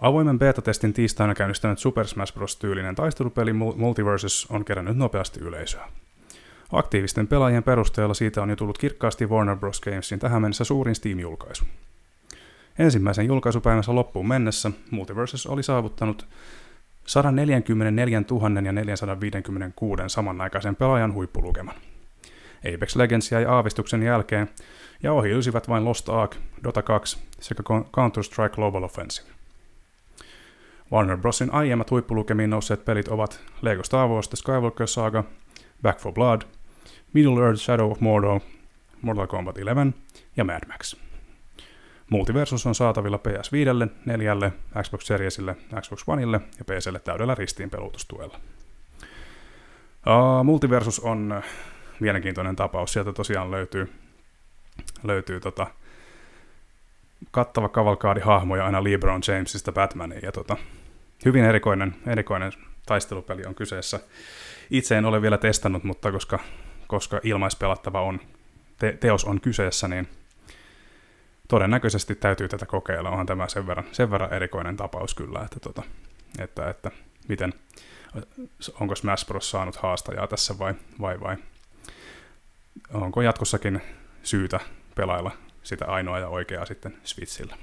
Avoimen 0.00 0.38
beta-testin 0.38 0.92
tiistaina 0.92 1.34
käynnistänyt 1.34 1.78
Super 1.78 2.06
Smash 2.06 2.34
Bros. 2.34 2.56
tyylinen 2.56 2.94
taistelupeli 2.94 3.52
Multiversus 3.52 4.46
on 4.50 4.64
kerännyt 4.64 4.96
nopeasti 4.96 5.40
yleisöä. 5.40 5.88
Aktiivisten 6.74 7.28
pelaajien 7.28 7.62
perusteella 7.62 8.14
siitä 8.14 8.42
on 8.42 8.50
jo 8.50 8.56
tullut 8.56 8.78
kirkkaasti 8.78 9.26
Warner 9.26 9.56
Bros. 9.56 9.80
Gamesin 9.80 10.18
tähän 10.18 10.42
mennessä 10.42 10.64
suurin 10.64 10.94
Steam-julkaisu. 10.94 11.64
Ensimmäisen 12.78 13.26
julkaisupäivänsä 13.26 13.94
loppuun 13.94 14.28
mennessä 14.28 14.70
Multiversus 14.90 15.46
oli 15.46 15.62
saavuttanut 15.62 16.26
144 17.06 18.22
456 18.72 20.02
samanaikaisen 20.06 20.76
pelaajan 20.76 21.14
huippulukeman. 21.14 21.74
Apex 22.74 22.96
Legends 22.96 23.32
jäi 23.32 23.44
aavistuksen 23.44 24.02
jälkeen 24.02 24.48
ja 25.02 25.12
ohi 25.12 25.30
ylsivät 25.30 25.68
vain 25.68 25.84
Lost 25.84 26.08
Ark, 26.08 26.36
Dota 26.64 26.82
2 26.82 27.18
sekä 27.40 27.62
Counter-Strike 27.68 28.54
Global 28.54 28.82
Offensive. 28.82 29.28
Warner 30.92 31.16
Brosin 31.16 31.52
aiemmat 31.52 31.90
huippulukemiin 31.90 32.50
nousseet 32.50 32.84
pelit 32.84 33.08
ovat 33.08 33.40
Lego 33.62 33.82
Star 33.82 34.08
Wars 34.08 34.28
The 34.28 34.36
Skywalker 34.36 34.86
Saga, 34.86 35.24
Back 35.82 36.00
for 36.00 36.12
Blood, 36.12 36.42
Middle 37.14 37.46
Earth 37.46 37.60
Shadow 37.60 37.90
of 37.90 38.00
Mordor, 38.00 38.40
Mortal 39.02 39.26
Kombat 39.26 39.58
11 39.58 40.02
ja 40.36 40.44
Mad 40.44 40.68
Max. 40.68 40.96
Multiversus 42.10 42.66
on 42.66 42.74
saatavilla 42.74 43.20
PS5, 43.28 43.90
4, 44.06 44.36
Xbox 44.82 45.04
Seriesille, 45.04 45.56
Xbox 45.80 46.04
Oneille 46.06 46.40
ja 46.58 46.64
PClle 46.64 46.98
täydellä 46.98 47.34
ristiinpelutustuella. 47.34 48.40
Uh, 50.06 50.44
Multiversus 50.44 51.00
on 51.00 51.42
mielenkiintoinen 52.00 52.56
tapaus. 52.56 52.92
Sieltä 52.92 53.12
tosiaan 53.12 53.50
löytyy, 53.50 53.92
löytyy 55.02 55.40
tota, 55.40 55.66
kattava 57.30 57.68
kavalkaadi 57.68 58.20
hahmoja 58.20 58.66
aina 58.66 58.84
LeBron 58.84 59.22
Jamesista 59.28 59.72
Batmaniin. 59.72 60.22
Ja 60.22 60.32
tota, 60.32 60.56
hyvin 61.24 61.44
erikoinen, 61.44 61.94
erikoinen 62.06 62.52
taistelupeli 62.86 63.44
on 63.46 63.54
kyseessä. 63.54 64.00
Itse 64.70 64.96
en 64.96 65.04
ole 65.04 65.22
vielä 65.22 65.38
testannut, 65.38 65.84
mutta 65.84 66.12
koska, 66.12 66.38
koska 66.94 67.20
ilmaispelattava 67.22 68.02
on, 68.02 68.20
te, 68.78 68.92
teos 69.00 69.24
on 69.24 69.40
kyseessä, 69.40 69.88
niin 69.88 70.08
todennäköisesti 71.48 72.14
täytyy 72.14 72.48
tätä 72.48 72.66
kokeilla. 72.66 73.10
Onhan 73.10 73.26
tämä 73.26 73.48
sen 73.48 73.66
verran, 73.66 73.84
sen 73.92 74.10
verran 74.10 74.32
erikoinen 74.32 74.76
tapaus 74.76 75.14
kyllä, 75.14 75.42
että, 75.42 75.60
tota, 75.60 75.82
että, 76.38 76.70
että 76.70 76.90
miten, 77.28 77.54
onko 78.80 78.94
Smash 78.94 79.26
Bros. 79.26 79.50
saanut 79.50 79.76
haastajaa 79.76 80.26
tässä 80.26 80.58
vai, 80.58 80.74
vai, 81.00 81.20
vai 81.20 81.36
onko 82.92 83.22
jatkossakin 83.22 83.82
syytä 84.22 84.60
pelailla 84.94 85.30
sitä 85.62 85.84
ainoa 85.84 86.18
ja 86.18 86.28
oikeaa 86.28 86.66
sitten 86.66 86.96
Switchillä. 87.04 87.56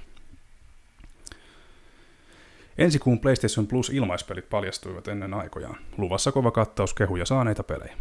Ensi 2.78 3.00
kuun 3.00 3.20
PlayStation 3.20 3.68
Plus 3.68 3.90
ilmaispelit 3.90 4.50
paljastuivat 4.50 5.08
ennen 5.08 5.34
aikojaan. 5.34 5.78
Luvassa 5.98 6.32
kova 6.32 6.52
kattaus 6.52 6.94
kehuja 6.94 7.26
saaneita 7.26 7.64
pelejä. 7.64 7.98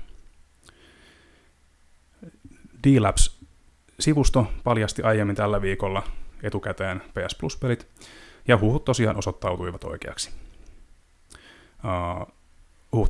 D-Labs 2.84 3.40
sivusto 4.00 4.52
paljasti 4.64 5.02
aiemmin 5.02 5.36
tällä 5.36 5.62
viikolla 5.62 6.02
etukäteen 6.42 7.00
PS 7.00 7.34
Plus-pelit, 7.34 7.86
ja 8.48 8.58
huhut 8.58 8.84
tosiaan 8.84 9.16
osoittautuivat 9.16 9.84
oikeaksi. 9.84 10.30
Uh, 11.84 12.32
uh, 12.92 13.08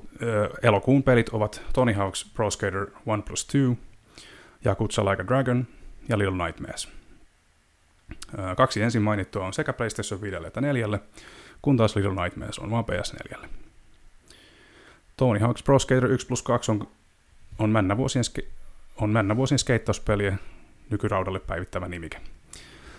elokuun 0.62 1.02
pelit 1.02 1.28
ovat 1.28 1.62
Tony 1.72 1.92
Hawk's 1.92 2.30
Pro 2.34 2.50
Skater 2.50 2.82
1 2.82 2.92
plus 3.26 3.44
2, 3.44 3.78
Yakuza 4.66 5.04
Like 5.04 5.22
a 5.22 5.26
Dragon 5.26 5.66
ja 6.08 6.18
Little 6.18 6.44
Nightmares. 6.44 6.88
Uh, 8.12 8.56
kaksi 8.56 8.82
ensin 8.82 9.02
mainittua 9.02 9.46
on 9.46 9.52
sekä 9.52 9.72
PlayStation 9.72 10.20
5 10.20 10.36
että 10.46 10.60
4, 10.60 10.88
kun 11.62 11.76
taas 11.76 11.96
Little 11.96 12.22
Nightmares 12.22 12.58
on 12.58 12.70
vain 12.70 12.84
PS4. 12.84 13.46
Tony 15.16 15.38
Hawk's 15.38 15.62
Pro 15.64 15.78
Skater 15.78 16.06
1 16.06 16.26
plus 16.26 16.42
2 16.42 16.70
on, 16.70 16.88
on 17.58 17.70
männä 17.70 17.96
vuosien, 17.96 18.24
on 19.00 19.10
männä 19.10 19.36
vuosien 19.36 19.58
skeittauspeliä 19.58 20.36
nykyraudalle 20.90 21.40
päivittävä 21.40 21.88
nimike. 21.88 22.20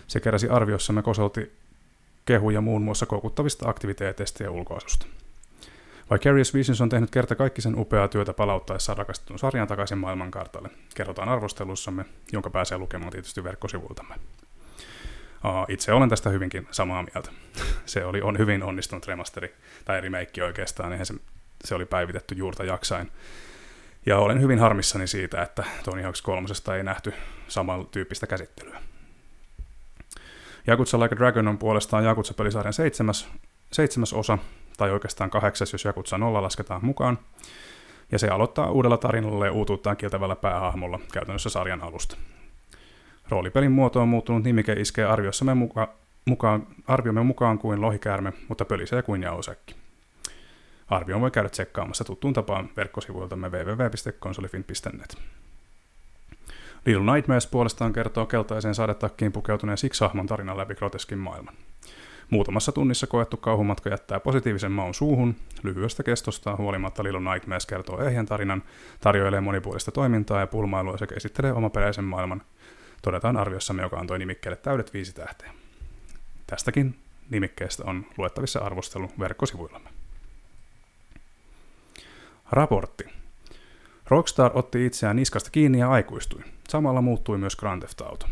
Se 0.08 0.20
keräsi 0.20 0.50
arviossamme 0.50 1.02
kosolti 1.02 1.52
kehuja 2.26 2.62
muun 2.62 2.82
muassa 2.82 3.06
koukuttavista 3.06 3.70
aktiviteeteista 3.70 4.44
ja 4.44 4.52
ulkoasusta. 4.52 5.06
Vicarious 6.12 6.54
Visions 6.54 6.82
on 6.82 6.90
tehnyt 6.90 7.10
kerta 7.10 7.36
kaikki 7.36 7.62
sen 7.62 7.80
upeaa 7.80 8.08
työtä 8.08 8.34
palauttaessaan 8.34 8.98
rakastetun 8.98 9.40
sarjan 9.40 9.68
takaisin 9.68 9.98
maailmankartalle. 9.98 10.70
Kerrotaan 10.96 11.30
arvostelussamme, 11.30 12.06
jonka 12.32 12.50
pääsee 12.50 12.78
lukemaan 12.78 13.12
tietysti 13.12 13.44
verkkosivuiltamme. 13.44 14.16
Itse 15.68 15.94
olen 15.94 16.10
tästä 16.10 16.30
hyvinkin 16.30 16.68
samaa 16.72 17.04
mieltä. 17.04 17.32
Se 17.86 18.06
oli 18.06 18.22
on 18.22 18.38
hyvin 18.38 18.64
onnistunut 18.64 19.08
remasteri, 19.08 19.56
tai 19.86 20.02
remake 20.02 20.44
oikeastaan, 20.44 20.92
niin 20.92 21.06
se, 21.06 21.14
se 21.64 21.76
oli 21.76 21.86
päivitetty 21.86 22.36
juurta 22.36 22.64
jaksain. 22.64 23.12
Ja 24.06 24.18
olen 24.18 24.42
hyvin 24.42 24.60
harmissani 24.60 25.08
siitä, 25.08 25.42
että 25.42 25.64
Tony 25.84 26.02
Hawk's 26.02 26.22
3 26.24 26.48
ei 26.78 26.84
nähty 26.84 27.14
samantyyppistä 27.48 28.28
käsittelyä. 28.28 28.82
Jakutsa 30.68 31.00
Like 31.00 31.16
a 31.16 31.18
Dragon 31.18 31.48
on 31.48 31.58
puolestaan 31.58 32.04
Jakutsa-pelisarjan 32.04 32.74
seitsemäs, 32.74 33.28
seitsemäs 33.72 34.14
osa, 34.14 34.38
tai 34.78 34.92
oikeastaan 34.92 35.30
kahdeksas, 35.30 35.74
jos 35.74 35.86
Jakutsa 35.86 36.18
0 36.18 36.42
lasketaan 36.42 36.86
mukaan. 36.86 37.20
Ja 38.12 38.20
se 38.20 38.28
aloittaa 38.28 38.72
uudella 38.72 38.98
tarinalla 38.98 39.46
ja 39.46 39.52
uutuuttaan 39.52 39.98
kieltävällä 39.98 40.36
päähahmolla 40.36 41.00
käytännössä 41.14 41.50
sarjan 41.50 41.82
alusta. 41.82 42.18
Roolipelin 43.30 43.72
muoto 43.72 44.02
on 44.02 44.08
muuttunut 44.08 44.44
nimike 44.44 44.74
iskee 44.74 45.06
arviossamme 45.06 45.54
muka, 45.54 45.94
mukaan, 46.26 46.68
arviomme 46.88 47.24
mukaan 47.24 47.60
kuin 47.60 47.82
lohikäärme, 47.82 48.34
mutta 48.48 48.66
pölisee 48.66 49.02
kuin 49.02 49.24
jausekki. 49.24 49.81
Arvio 50.92 51.22
voi 51.22 51.32
käydä 51.32 51.50
tsekkaamassa 51.50 52.04
tuttuun 52.04 52.34
tapaan 52.34 52.70
verkkosivuiltamme 52.78 53.50
www.konsolifin.net. 53.50 55.18
Little 56.86 57.14
Nightmares 57.14 57.48
puolestaan 57.48 57.94
kertoo 57.94 58.26
keltaiseen 58.26 58.76
sadetakkiin 58.76 59.32
pukeutuneen 59.32 59.78
siksi 59.78 60.04
hahmon 60.04 60.28
tarinan 60.28 60.58
läpi 60.58 60.76
groteskin 60.76 61.18
maailman. 61.18 61.54
Muutamassa 62.30 62.72
tunnissa 62.72 63.08
koettu 63.08 63.38
kauhumatka 63.38 63.90
jättää 63.90 64.20
positiivisen 64.20 64.72
maun 64.72 64.94
suuhun. 64.94 65.36
Lyhyestä 65.64 66.04
kestostaan 66.04 66.58
huolimatta 66.58 67.04
Little 67.04 67.34
Nightmares 67.34 67.66
kertoo 67.66 68.02
ehjän 68.02 68.26
tarinan, 68.26 68.64
tarjoilee 69.00 69.42
monipuolista 69.42 69.92
toimintaa 69.92 70.40
ja 70.40 70.48
pulmailua 70.48 70.98
sekä 70.98 71.16
esittelee 71.16 71.54
omaperäisen 71.54 72.06
maailman. 72.06 72.42
Todetaan 73.02 73.38
arviossamme, 73.38 73.82
joka 73.82 74.00
antoi 74.00 74.20
nimikkeelle 74.20 74.58
täydet 74.58 74.94
viisi 74.94 75.16
tähteä. 75.16 75.54
Tästäkin 76.48 76.96
nimikkeestä 77.30 77.84
on 77.86 78.06
luettavissa 78.18 78.60
arvostelu 78.60 79.12
verkkosivuillamme. 79.20 80.01
Raportti. 82.52 83.04
Rockstar 84.08 84.52
otti 84.54 84.86
itseään 84.86 85.16
niskasta 85.16 85.50
kiinni 85.52 85.80
ja 85.80 85.90
aikuistui. 85.90 86.42
Samalla 86.70 87.02
muuttui 87.02 87.38
myös 87.38 87.56
Grand 87.56 87.82
Theft 87.82 88.02
Auto. 88.02 88.26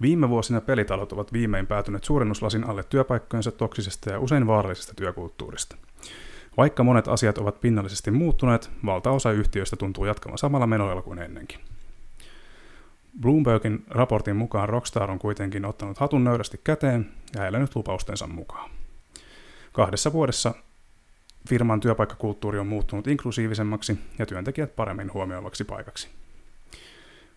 Viime 0.00 0.28
vuosina 0.28 0.60
pelitalot 0.60 1.12
ovat 1.12 1.32
viimein 1.32 1.66
päätyneet 1.66 2.04
suurennuslasin 2.04 2.64
alle 2.64 2.82
työpaikkojensa 2.82 3.52
toksisesta 3.52 4.10
ja 4.10 4.20
usein 4.20 4.46
vaarallisesta 4.46 4.94
työkulttuurista. 4.94 5.76
Vaikka 6.56 6.84
monet 6.84 7.08
asiat 7.08 7.38
ovat 7.38 7.60
pinnallisesti 7.60 8.10
muuttuneet, 8.10 8.70
valtaosa 8.86 9.32
yhtiöistä 9.32 9.76
tuntuu 9.76 10.04
jatkamaan 10.04 10.38
samalla 10.38 10.66
menoilla 10.66 11.02
kuin 11.02 11.18
ennenkin. 11.18 11.60
Bloombergin 13.20 13.84
raportin 13.88 14.36
mukaan 14.36 14.68
Rockstar 14.68 15.10
on 15.10 15.18
kuitenkin 15.18 15.64
ottanut 15.64 15.98
hatun 15.98 16.24
nöyrästi 16.24 16.60
käteen 16.64 17.10
ja 17.36 17.46
elänyt 17.46 17.76
lupaustensa 17.76 18.26
mukaan. 18.26 18.70
Kahdessa 19.74 20.12
vuodessa 20.12 20.54
firman 21.48 21.80
työpaikkakulttuuri 21.80 22.58
on 22.58 22.66
muuttunut 22.66 23.06
inklusiivisemmaksi 23.06 23.98
ja 24.18 24.26
työntekijät 24.26 24.76
paremmin 24.76 25.12
huomioivaksi 25.12 25.64
paikaksi. 25.64 26.08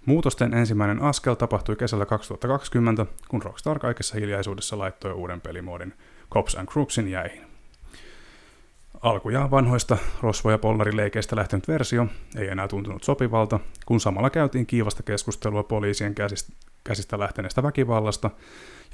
Muutosten 0.05 0.53
ensimmäinen 0.53 1.01
askel 1.01 1.35
tapahtui 1.35 1.75
kesällä 1.75 2.05
2020, 2.05 3.05
kun 3.27 3.41
Rockstar 3.41 3.79
kaikessa 3.79 4.15
hiljaisuudessa 4.15 4.77
laittoi 4.77 5.11
uuden 5.11 5.41
pelimoodin 5.41 5.93
Cops 6.33 6.55
and 6.55 6.67
Crooksin 6.67 7.07
jäihin. 7.07 7.47
Alkujaan 9.01 9.51
vanhoista 9.51 9.97
rosvo- 10.21 10.51
ja 10.51 10.57
pollarileikeistä 10.57 11.35
lähtenyt 11.35 11.67
versio 11.67 12.07
ei 12.35 12.47
enää 12.47 12.67
tuntunut 12.67 13.03
sopivalta, 13.03 13.59
kun 13.85 13.99
samalla 13.99 14.29
käytiin 14.29 14.65
kiivasta 14.65 15.03
keskustelua 15.03 15.63
poliisien 15.63 16.15
käsistä 16.83 17.19
lähteneestä 17.19 17.63
väkivallasta, 17.63 18.29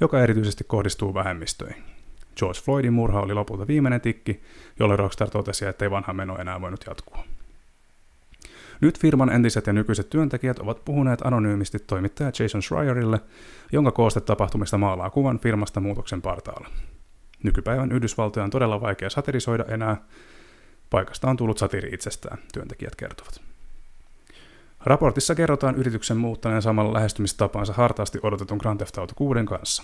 joka 0.00 0.22
erityisesti 0.22 0.64
kohdistuu 0.64 1.14
vähemmistöihin. 1.14 1.93
George 2.36 2.60
Floydin 2.60 2.92
murha 2.92 3.20
oli 3.20 3.34
lopulta 3.34 3.66
viimeinen 3.66 4.00
tikki, 4.00 4.42
jolle 4.78 4.96
Rockstar 4.96 5.30
totesi, 5.30 5.66
ettei 5.66 5.90
vanha 5.90 6.12
meno 6.12 6.38
enää 6.38 6.60
voinut 6.60 6.84
jatkua. 6.86 7.24
Nyt 8.80 8.98
firman 8.98 9.32
entiset 9.32 9.66
ja 9.66 9.72
nykyiset 9.72 10.10
työntekijät 10.10 10.58
ovat 10.58 10.84
puhuneet 10.84 11.22
anonyymisti 11.26 11.78
toimittaja 11.78 12.32
Jason 12.38 12.62
Schreierille, 12.62 13.20
jonka 13.72 13.92
kooste 13.92 14.20
tapahtumista 14.20 14.78
maalaa 14.78 15.10
kuvan 15.10 15.38
firmasta 15.38 15.80
muutoksen 15.80 16.22
partaalla. 16.22 16.68
Nykypäivän 17.42 17.92
Yhdysvaltoja 17.92 18.44
on 18.44 18.50
todella 18.50 18.80
vaikea 18.80 19.10
satirisoida 19.10 19.64
enää. 19.68 19.96
Paikasta 20.90 21.30
on 21.30 21.36
tullut 21.36 21.58
satiri 21.58 21.88
itsestään, 21.92 22.38
työntekijät 22.52 22.96
kertovat. 22.96 23.40
Raportissa 24.84 25.34
kerrotaan 25.34 25.74
yrityksen 25.74 26.16
muuttaneen 26.16 26.62
samalla 26.62 26.92
lähestymistapaansa 26.92 27.72
hartaasti 27.72 28.18
odotetun 28.22 28.58
Grand 28.58 28.78
Theft 28.78 28.98
Auto 28.98 29.14
6 29.16 29.40
kanssa. 29.44 29.82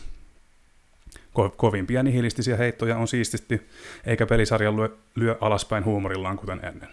Ko- 1.39 1.55
kovimpia 1.57 2.03
nihilistisiä 2.03 2.57
heittoja 2.57 2.97
on 2.97 3.09
siististi, 3.09 3.69
eikä 4.07 4.27
pelisarja 4.27 4.77
lyö, 4.77 4.89
lyö 5.15 5.37
alaspäin 5.41 5.85
huumorillaan 5.85 6.37
kuten 6.37 6.61
ennen. 6.63 6.89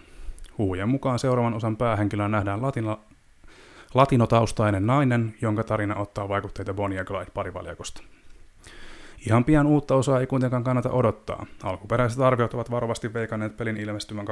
Huujen 0.58 0.88
mukaan 0.88 1.18
seuraavan 1.18 1.54
osan 1.54 1.76
päähenkilönä 1.76 2.28
nähdään 2.28 2.62
latino, 2.62 3.00
latinotaustainen 3.94 4.86
nainen, 4.86 5.34
jonka 5.42 5.64
tarina 5.64 5.94
ottaa 5.94 6.28
vaikutteita 6.28 6.74
Bonnie 6.74 6.98
ja 6.98 7.04
Clyde 7.04 7.30
parivaljakosta. 7.34 8.02
Ihan 9.26 9.44
pian 9.44 9.66
uutta 9.66 9.94
osaa 9.94 10.20
ei 10.20 10.26
kuitenkaan 10.26 10.64
kannata 10.64 10.90
odottaa. 10.90 11.46
Alkuperäiset 11.62 12.20
arviot 12.20 12.54
ovat 12.54 12.70
varovasti 12.70 13.14
veikanneet 13.14 13.56
pelin 13.56 13.76
ilmestymän 13.76 14.26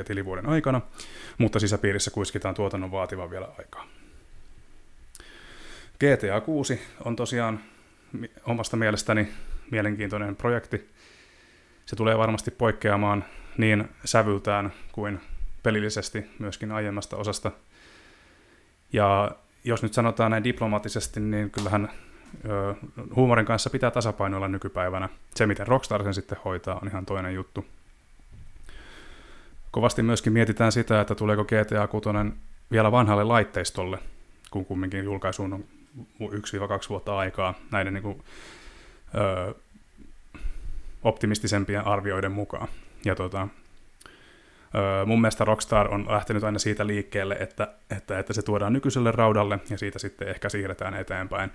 23-24 0.00 0.04
tilivuoden 0.04 0.48
aikana, 0.48 0.80
mutta 1.38 1.60
sisäpiirissä 1.60 2.10
kuiskitaan 2.10 2.54
tuotannon 2.54 2.90
vaativan 2.90 3.30
vielä 3.30 3.48
aikaa. 3.58 3.86
GTA 5.98 6.40
6 6.40 6.80
on 7.04 7.16
tosiaan 7.16 7.60
omasta 8.44 8.76
mielestäni 8.76 9.28
mielenkiintoinen 9.70 10.36
projekti. 10.36 10.88
Se 11.86 11.96
tulee 11.96 12.18
varmasti 12.18 12.50
poikkeamaan 12.50 13.24
niin 13.58 13.88
sävyltään 14.04 14.72
kuin 14.92 15.20
pelillisesti 15.62 16.26
myöskin 16.38 16.72
aiemmasta 16.72 17.16
osasta. 17.16 17.52
Ja 18.92 19.30
jos 19.64 19.82
nyt 19.82 19.94
sanotaan 19.94 20.30
näin 20.30 20.44
diplomaattisesti, 20.44 21.20
niin 21.20 21.50
kyllähän 21.50 21.88
ö, 22.48 22.74
huumorin 23.16 23.46
kanssa 23.46 23.70
pitää 23.70 23.90
tasapainoilla 23.90 24.48
nykypäivänä. 24.48 25.08
Se, 25.34 25.46
miten 25.46 25.66
Rockstar 25.66 26.02
sen 26.02 26.14
sitten 26.14 26.38
hoitaa, 26.44 26.78
on 26.82 26.88
ihan 26.88 27.06
toinen 27.06 27.34
juttu. 27.34 27.66
Kovasti 29.70 30.02
myöskin 30.02 30.32
mietitään 30.32 30.72
sitä, 30.72 31.00
että 31.00 31.14
tuleeko 31.14 31.44
GTA 31.44 31.86
6 31.86 32.08
vielä 32.70 32.92
vanhalle 32.92 33.24
laitteistolle, 33.24 33.98
kun 34.50 34.64
kumminkin 34.64 35.04
julkaisuun 35.04 35.52
on 35.52 35.64
1-2 35.98 36.88
vuotta 36.88 37.18
aikaa 37.18 37.54
näiden 37.70 37.94
niin 37.94 38.02
kuin, 38.02 38.24
ö, 39.14 39.54
optimistisempien 41.02 41.86
arvioiden 41.86 42.32
mukaan. 42.32 42.68
Ja 43.04 43.14
tota, 43.14 43.48
ö, 44.74 45.06
mun 45.06 45.20
mielestä 45.20 45.44
Rockstar 45.44 45.94
on 45.94 46.06
lähtenyt 46.08 46.44
aina 46.44 46.58
siitä 46.58 46.86
liikkeelle, 46.86 47.36
että, 47.40 47.68
että, 47.96 48.18
että 48.18 48.32
se 48.32 48.42
tuodaan 48.42 48.72
nykyiselle 48.72 49.12
raudalle 49.12 49.58
ja 49.70 49.78
siitä 49.78 49.98
sitten 49.98 50.28
ehkä 50.28 50.48
siirretään 50.48 50.94
eteenpäin, 50.94 51.50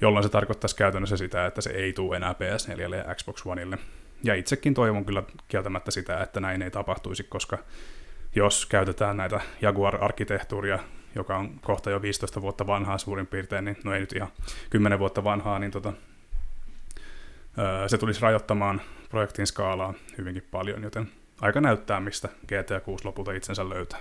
jolloin 0.00 0.22
se 0.22 0.28
tarkoittaisi 0.28 0.76
käytännössä 0.76 1.16
sitä, 1.16 1.46
että 1.46 1.60
se 1.60 1.70
ei 1.70 1.92
tule 1.92 2.16
enää 2.16 2.32
PS4 2.32 2.94
ja 2.94 3.14
Xbox 3.14 3.46
Oneille. 3.46 3.78
Ja 4.22 4.34
itsekin 4.34 4.74
toivon 4.74 5.04
kyllä 5.04 5.22
kieltämättä 5.48 5.90
sitä, 5.90 6.22
että 6.22 6.40
näin 6.40 6.62
ei 6.62 6.70
tapahtuisi, 6.70 7.24
koska 7.24 7.58
jos 8.34 8.66
käytetään 8.66 9.16
näitä 9.16 9.40
Jaguar-arkkitehtuuria 9.60 10.78
joka 11.14 11.36
on 11.36 11.60
kohta 11.60 11.90
jo 11.90 12.02
15 12.02 12.42
vuotta 12.42 12.66
vanhaa 12.66 12.98
suurin 12.98 13.26
piirtein, 13.26 13.64
niin 13.64 13.76
no 13.84 13.94
ei 13.94 14.00
nyt 14.00 14.12
ihan 14.12 14.30
10 14.70 14.98
vuotta 14.98 15.24
vanhaa, 15.24 15.58
niin 15.58 15.70
tota, 15.70 15.92
se 17.86 17.98
tulisi 17.98 18.20
rajoittamaan 18.20 18.80
projektin 19.08 19.46
skaalaa 19.46 19.94
hyvinkin 20.18 20.46
paljon, 20.50 20.82
joten 20.82 21.10
aika 21.40 21.60
näyttää, 21.60 22.00
mistä 22.00 22.28
GTA 22.46 22.80
6 22.80 23.04
lopulta 23.04 23.32
itsensä 23.32 23.68
löytää. 23.68 24.00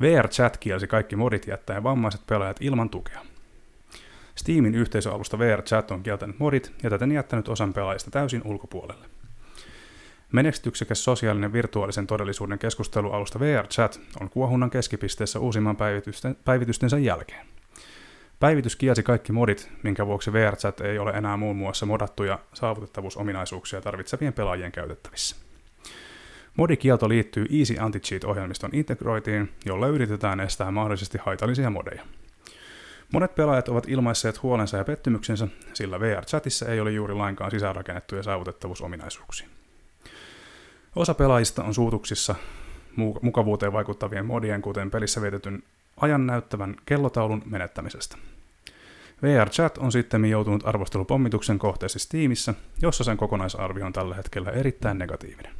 VR-chat 0.00 0.56
kielsi 0.56 0.86
kaikki 0.86 1.16
modit 1.16 1.46
jättäen 1.46 1.82
vammaiset 1.82 2.20
pelaajat 2.26 2.56
ilman 2.60 2.90
tukea. 2.90 3.20
Steamin 4.34 4.74
yhteisöalusta 4.74 5.38
VR-chat 5.38 5.90
on 5.90 6.02
kieltänyt 6.02 6.38
modit 6.38 6.72
ja 6.82 6.90
täten 6.90 7.12
jättänyt 7.12 7.48
osan 7.48 7.72
pelaajista 7.72 8.10
täysin 8.10 8.42
ulkopuolelle. 8.44 9.06
Menestyksekäs 10.32 11.04
sosiaalinen 11.04 11.52
virtuaalisen 11.52 12.06
todellisuuden 12.06 12.58
keskustelualusta 12.58 13.40
VR-chat 13.40 14.00
on 14.20 14.30
kuohunnan 14.30 14.70
keskipisteessä 14.70 15.38
uusimman 15.38 15.76
päivitysten, 15.76 16.36
päivitystensä 16.44 16.98
jälkeen. 16.98 17.46
Päivitys 18.40 18.76
kielsi 18.76 19.02
kaikki 19.02 19.32
modit, 19.32 19.70
minkä 19.82 20.06
vuoksi 20.06 20.32
VRChat 20.32 20.80
ei 20.80 20.98
ole 20.98 21.10
enää 21.10 21.36
muun 21.36 21.56
muassa 21.56 21.86
modattuja 21.86 22.38
saavutettavuusominaisuuksia 22.54 23.80
tarvitsevien 23.80 24.32
pelaajien 24.32 24.72
käytettävissä. 24.72 25.36
Modikielto 26.56 27.08
liittyy 27.08 27.46
Easy 27.58 27.76
Anti-Cheat-ohjelmiston 27.78 28.70
integroitiin, 28.72 29.52
jolla 29.66 29.86
yritetään 29.86 30.40
estää 30.40 30.70
mahdollisesti 30.70 31.18
haitallisia 31.18 31.70
modeja. 31.70 32.02
Monet 33.12 33.34
pelaajat 33.34 33.68
ovat 33.68 33.88
ilmaisseet 33.88 34.42
huolensa 34.42 34.76
ja 34.76 34.84
pettymyksensä, 34.84 35.48
sillä 35.74 36.00
VR-chatissa 36.00 36.68
ei 36.68 36.80
ole 36.80 36.90
juuri 36.90 37.14
lainkaan 37.14 37.50
sisäänrakennettuja 37.50 38.22
saavutettavuusominaisuuksia. 38.22 39.48
Osa 40.96 41.14
pelaajista 41.14 41.64
on 41.64 41.74
suutuksissa 41.74 42.34
mukavuuteen 43.22 43.72
vaikuttavien 43.72 44.26
modien, 44.26 44.62
kuten 44.62 44.90
pelissä 44.90 45.22
vietetyn 45.22 45.62
ajan 46.00 46.26
näyttävän 46.26 46.76
kellotaulun 46.86 47.42
menettämisestä. 47.46 48.16
VR 49.22 49.50
Chat 49.50 49.78
on 49.78 49.92
sitten 49.92 50.24
joutunut 50.24 50.66
arvostelupommituksen 50.66 51.58
kohteeksi 51.58 51.98
Steamissa, 51.98 52.54
jossa 52.82 53.04
sen 53.04 53.16
kokonaisarvio 53.16 53.86
on 53.86 53.92
tällä 53.92 54.14
hetkellä 54.14 54.50
erittäin 54.50 54.98
negatiivinen. 54.98 55.52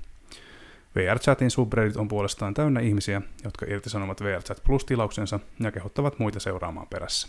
VR 0.94 1.18
Chatin 1.18 1.50
subreddit 1.50 1.96
on 1.96 2.08
puolestaan 2.08 2.54
täynnä 2.54 2.80
ihmisiä, 2.80 3.22
jotka 3.44 3.66
irtisanovat 3.68 4.22
VR 4.22 4.42
Chat 4.42 4.62
Plus-tilauksensa 4.64 5.40
ja 5.60 5.72
kehottavat 5.72 6.18
muita 6.18 6.40
seuraamaan 6.40 6.86
perässä. 6.90 7.28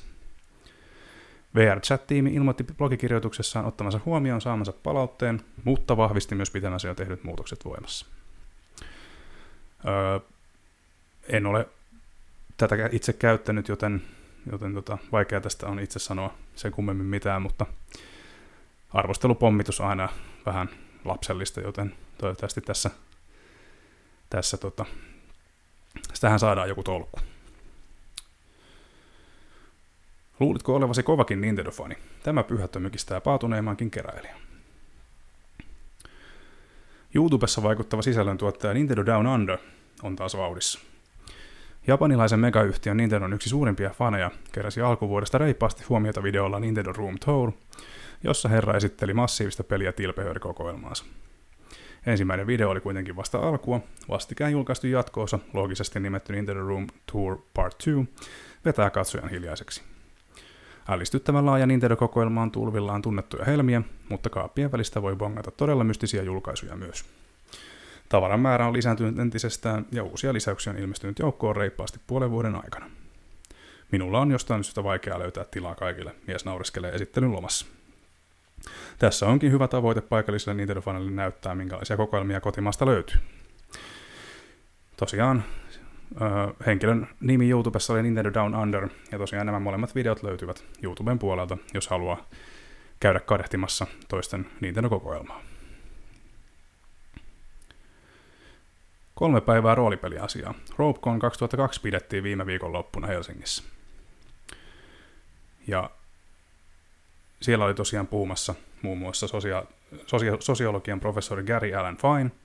VR-chat-tiimi 1.55 2.33
ilmoitti 2.33 2.63
blogikirjoituksessaan 2.63 3.65
ottamansa 3.65 3.99
huomioon 4.05 4.41
saamansa 4.41 4.73
palautteen, 4.73 5.41
mutta 5.63 5.97
vahvisti 5.97 6.35
myös 6.35 6.51
pitämänsä 6.51 6.87
jo 6.87 6.95
tehdyt 6.95 7.23
muutokset 7.23 7.65
voimassa. 7.65 8.05
Öö, 9.87 10.19
en 11.27 11.45
ole 11.45 11.67
tätä 12.57 12.75
itse 12.91 13.13
käyttänyt, 13.13 13.67
joten, 13.67 14.01
joten 14.51 14.73
tota, 14.73 14.97
vaikea 15.11 15.41
tästä 15.41 15.67
on 15.67 15.79
itse 15.79 15.99
sanoa 15.99 16.33
sen 16.55 16.71
kummemmin 16.71 17.05
mitään, 17.05 17.41
mutta 17.41 17.65
arvostelupommitus 18.93 19.81
aina 19.81 20.09
vähän 20.45 20.69
lapsellista, 21.05 21.61
joten 21.61 21.95
toivottavasti 22.17 22.61
tässä, 22.61 22.89
tässä 24.29 24.57
tota, 24.57 24.85
tähän 26.21 26.39
saadaan 26.39 26.69
joku 26.69 26.83
tolkku. 26.83 27.19
Luulitko 30.39 30.75
olevasi 30.75 31.03
kovakin 31.03 31.41
Nintendo-fani? 31.41 31.95
Tämä 32.23 32.43
pyhättö 32.43 32.79
mykistää 32.79 33.21
paatuneemmankin 33.21 33.91
keräilijä. 33.91 34.35
YouTubessa 37.15 37.63
vaikuttava 37.63 38.01
sisällöntuottaja 38.01 38.73
Nintendo 38.73 39.05
Down 39.05 39.27
Under 39.27 39.57
on 40.03 40.15
taas 40.15 40.37
vauhdissa. 40.37 40.79
Japanilaisen 41.87 42.39
megayhtiön 42.39 42.97
Nintendon 42.97 43.33
yksi 43.33 43.49
suurimpia 43.49 43.89
faneja 43.89 44.31
keräsi 44.51 44.81
alkuvuodesta 44.81 45.37
reippaasti 45.37 45.83
huomiota 45.89 46.23
videolla 46.23 46.59
Nintendo 46.59 46.93
Room 46.93 47.15
Tour, 47.25 47.51
jossa 48.23 48.49
herra 48.49 48.73
esitteli 48.73 49.13
massiivista 49.13 49.63
peliä 49.63 49.91
tilpehöörikokoelmaansa. 49.91 51.05
Ensimmäinen 52.05 52.47
video 52.47 52.69
oli 52.69 52.81
kuitenkin 52.81 53.15
vasta 53.15 53.39
alkua, 53.39 53.81
vastikään 54.09 54.51
julkaistu 54.51 54.87
jatkoosa, 54.87 55.39
loogisesti 55.53 55.99
nimetty 55.99 56.33
Nintendo 56.33 56.61
Room 56.61 56.87
Tour 57.11 57.37
Part 57.53 57.73
2, 57.73 57.91
vetää 58.65 58.89
katsojan 58.89 59.29
hiljaiseksi. 59.29 59.98
Ällistyttävän 60.89 61.45
laaja 61.45 61.65
Nintendo-kokoelma 61.65 62.41
on 62.41 62.51
tulvillaan 62.51 63.01
tunnettuja 63.01 63.45
helmiä, 63.45 63.81
mutta 64.09 64.29
kaappien 64.29 64.71
välistä 64.71 65.01
voi 65.01 65.15
bongata 65.15 65.51
todella 65.51 65.83
mystisiä 65.83 66.23
julkaisuja 66.23 66.75
myös. 66.75 67.05
Tavaran 68.09 68.39
määrä 68.39 68.67
on 68.67 68.73
lisääntynyt 68.73 69.19
entisestään 69.19 69.85
ja 69.91 70.03
uusia 70.03 70.33
lisäyksiä 70.33 70.73
on 70.73 70.79
ilmestynyt 70.79 71.19
joukkoon 71.19 71.55
reippaasti 71.55 71.99
puolen 72.07 72.31
vuoden 72.31 72.55
aikana. 72.55 72.89
Minulla 73.91 74.19
on 74.19 74.31
jostain 74.31 74.63
syystä 74.63 74.83
vaikeaa 74.83 75.19
löytää 75.19 75.43
tilaa 75.43 75.75
kaikille, 75.75 76.15
mies 76.27 76.45
naureskelee 76.45 76.91
esittelyn 76.91 77.31
lomassa. 77.31 77.65
Tässä 78.99 79.25
onkin 79.25 79.51
hyvä 79.51 79.67
tavoite 79.67 80.01
paikallisille 80.01 80.65
Nintendo-fanille 80.65 81.11
näyttää, 81.11 81.55
minkälaisia 81.55 81.97
kokoelmia 81.97 82.41
kotimaasta 82.41 82.85
löytyy. 82.85 83.19
Tosiaan 84.97 85.43
henkilön 86.65 87.07
nimi 87.19 87.49
YouTubessa 87.49 87.93
oli 87.93 88.03
Nintendo 88.03 88.33
Down 88.33 88.55
Under, 88.55 88.89
ja 89.11 89.17
tosiaan 89.17 89.45
nämä 89.45 89.59
molemmat 89.59 89.95
videot 89.95 90.23
löytyvät 90.23 90.63
YouTuben 90.83 91.19
puolelta, 91.19 91.57
jos 91.73 91.87
haluaa 91.87 92.29
käydä 92.99 93.19
kadehtimassa 93.19 93.87
toisten 94.07 94.47
Nintendo-kokoelmaa. 94.61 95.41
Kolme 99.15 99.41
päivää 99.41 99.75
roolipeliasiaa. 99.75 100.53
RopeCon 100.77 101.19
2002 101.19 101.81
pidettiin 101.81 102.23
viime 102.23 102.45
viikon 102.45 102.73
loppuna 102.73 103.07
Helsingissä. 103.07 103.63
Ja 105.67 105.89
siellä 107.41 107.65
oli 107.65 107.73
tosiaan 107.73 108.07
puhumassa 108.07 108.55
muun 108.81 108.97
muassa 108.97 109.27
sosia- 109.27 109.65
sosia- 110.05 110.37
sosiologian 110.39 110.99
professori 110.99 111.43
Gary 111.43 111.73
Allen 111.73 111.97
Fine– 111.97 112.31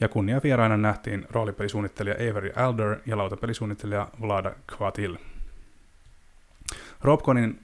ja 0.00 0.08
vieraina 0.42 0.76
nähtiin 0.76 1.26
roolipelisuunnittelija 1.30 2.30
Avery 2.30 2.52
Alder 2.56 2.96
ja 3.06 3.18
lautapelisuunnittelija 3.18 4.08
Vlada 4.20 4.54
Kvatil. 4.66 5.16
Robconin 7.00 7.60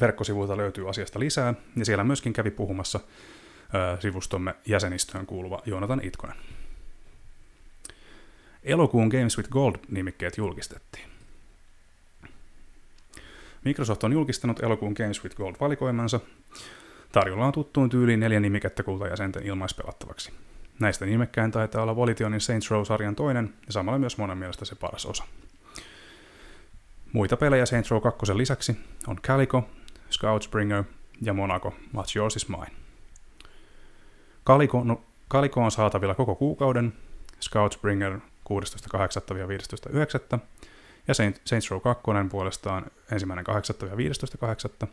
verkkosivuilta 0.00 0.56
löytyy 0.56 0.88
asiasta 0.88 1.20
lisää, 1.20 1.54
ja 1.76 1.84
siellä 1.84 2.04
myöskin 2.04 2.32
kävi 2.32 2.50
puhumassa 2.50 3.00
sivustomme 4.00 4.54
jäsenistöön 4.66 5.26
kuuluva 5.26 5.62
Joonatan 5.66 6.00
Itkonen. 6.04 6.36
Elokuun 8.62 9.08
Games 9.08 9.36
with 9.36 9.50
Gold-nimikkeet 9.50 10.38
julkistettiin. 10.38 11.04
Microsoft 13.64 14.04
on 14.04 14.12
julkistanut 14.12 14.62
elokuun 14.62 14.94
Games 14.96 15.24
with 15.24 15.36
Gold-valikoimansa. 15.36 16.20
Tarjolla 17.12 17.46
on 17.46 17.52
tuttuun 17.52 17.90
tyyliin 17.90 18.20
neljä 18.20 18.40
nimikettä 18.40 18.82
kultajäsenten 18.82 19.46
ilmaispelattavaksi. 19.46 20.32
Näistä 20.80 21.06
nimekkäin 21.06 21.50
taitaa 21.50 21.82
olla 21.82 21.96
Volitionin 21.96 22.40
Saints 22.40 22.70
Row-sarjan 22.70 23.16
toinen 23.16 23.54
ja 23.66 23.72
samalla 23.72 23.98
myös 23.98 24.18
monen 24.18 24.38
mielestä 24.38 24.64
se 24.64 24.74
paras 24.74 25.06
osa. 25.06 25.24
Muita 27.12 27.36
pelejä 27.36 27.66
Saints 27.66 27.90
Row 27.90 28.02
2 28.02 28.36
lisäksi 28.36 28.76
on 29.06 29.16
Calico, 29.16 29.68
Scoutsbringer 30.10 30.84
ja 31.22 31.32
Monaco, 31.32 31.70
What's 31.70 32.16
Yours 32.16 32.36
is 32.36 32.48
Mine. 32.48 32.72
Calico, 34.46 34.84
no, 34.84 35.02
Calico 35.30 35.60
on 35.60 35.70
saatavilla 35.70 36.14
koko 36.14 36.34
kuukauden, 36.34 36.92
Scoutsbringer 37.40 38.12
16.8.–15.9. 38.12 38.20
ja 41.08 41.14
Saints 41.44 41.70
Row 41.70 41.80
2 41.80 42.02
puolestaan 42.30 42.84
1.8.–15.8. 42.84 44.86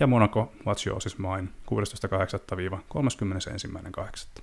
ja 0.00 0.06
Monaco 0.06 0.52
What's 0.58 0.86
Yours 0.86 1.06
is 1.06 1.18
Mine 1.18 1.48
16.8.–31.8. 1.70 4.42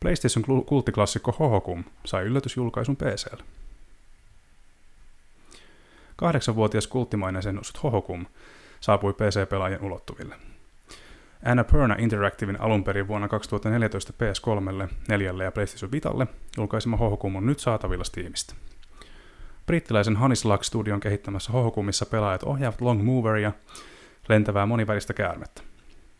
PlayStation 0.00 0.64
kulttiklassikko 0.66 1.32
Hohokum 1.38 1.84
sai 2.04 2.24
yllätysjulkaisun 2.24 2.96
PClle. 2.96 3.44
Kahdeksanvuotias 6.16 6.86
kulttimainen 6.86 7.54
noussut 7.54 7.82
Hohokum 7.82 8.26
saapui 8.80 9.12
PC-pelaajien 9.12 9.82
ulottuville. 9.82 10.34
Annapurna 11.44 11.96
Interactivein 11.98 12.60
alun 12.60 12.84
perin 12.84 13.08
vuonna 13.08 13.28
2014 13.28 14.12
PS3, 14.12 14.88
4 15.08 15.44
ja 15.44 15.52
PlayStation 15.52 15.92
Vitalle 15.92 16.26
julkaisema 16.56 16.96
Hohokum 16.96 17.36
on 17.36 17.46
nyt 17.46 17.58
saatavilla 17.58 18.04
Steamista. 18.04 18.54
Brittiläisen 19.66 20.16
Hanislag 20.16 20.62
Studion 20.62 21.00
kehittämässä 21.00 21.52
Hohokumissa 21.52 22.06
pelaajat 22.06 22.42
ohjaavat 22.42 22.80
Long 22.80 23.02
Moveria, 23.02 23.52
lentävää 24.28 24.66
monivälistä 24.66 25.14
käärmettä. 25.14 25.62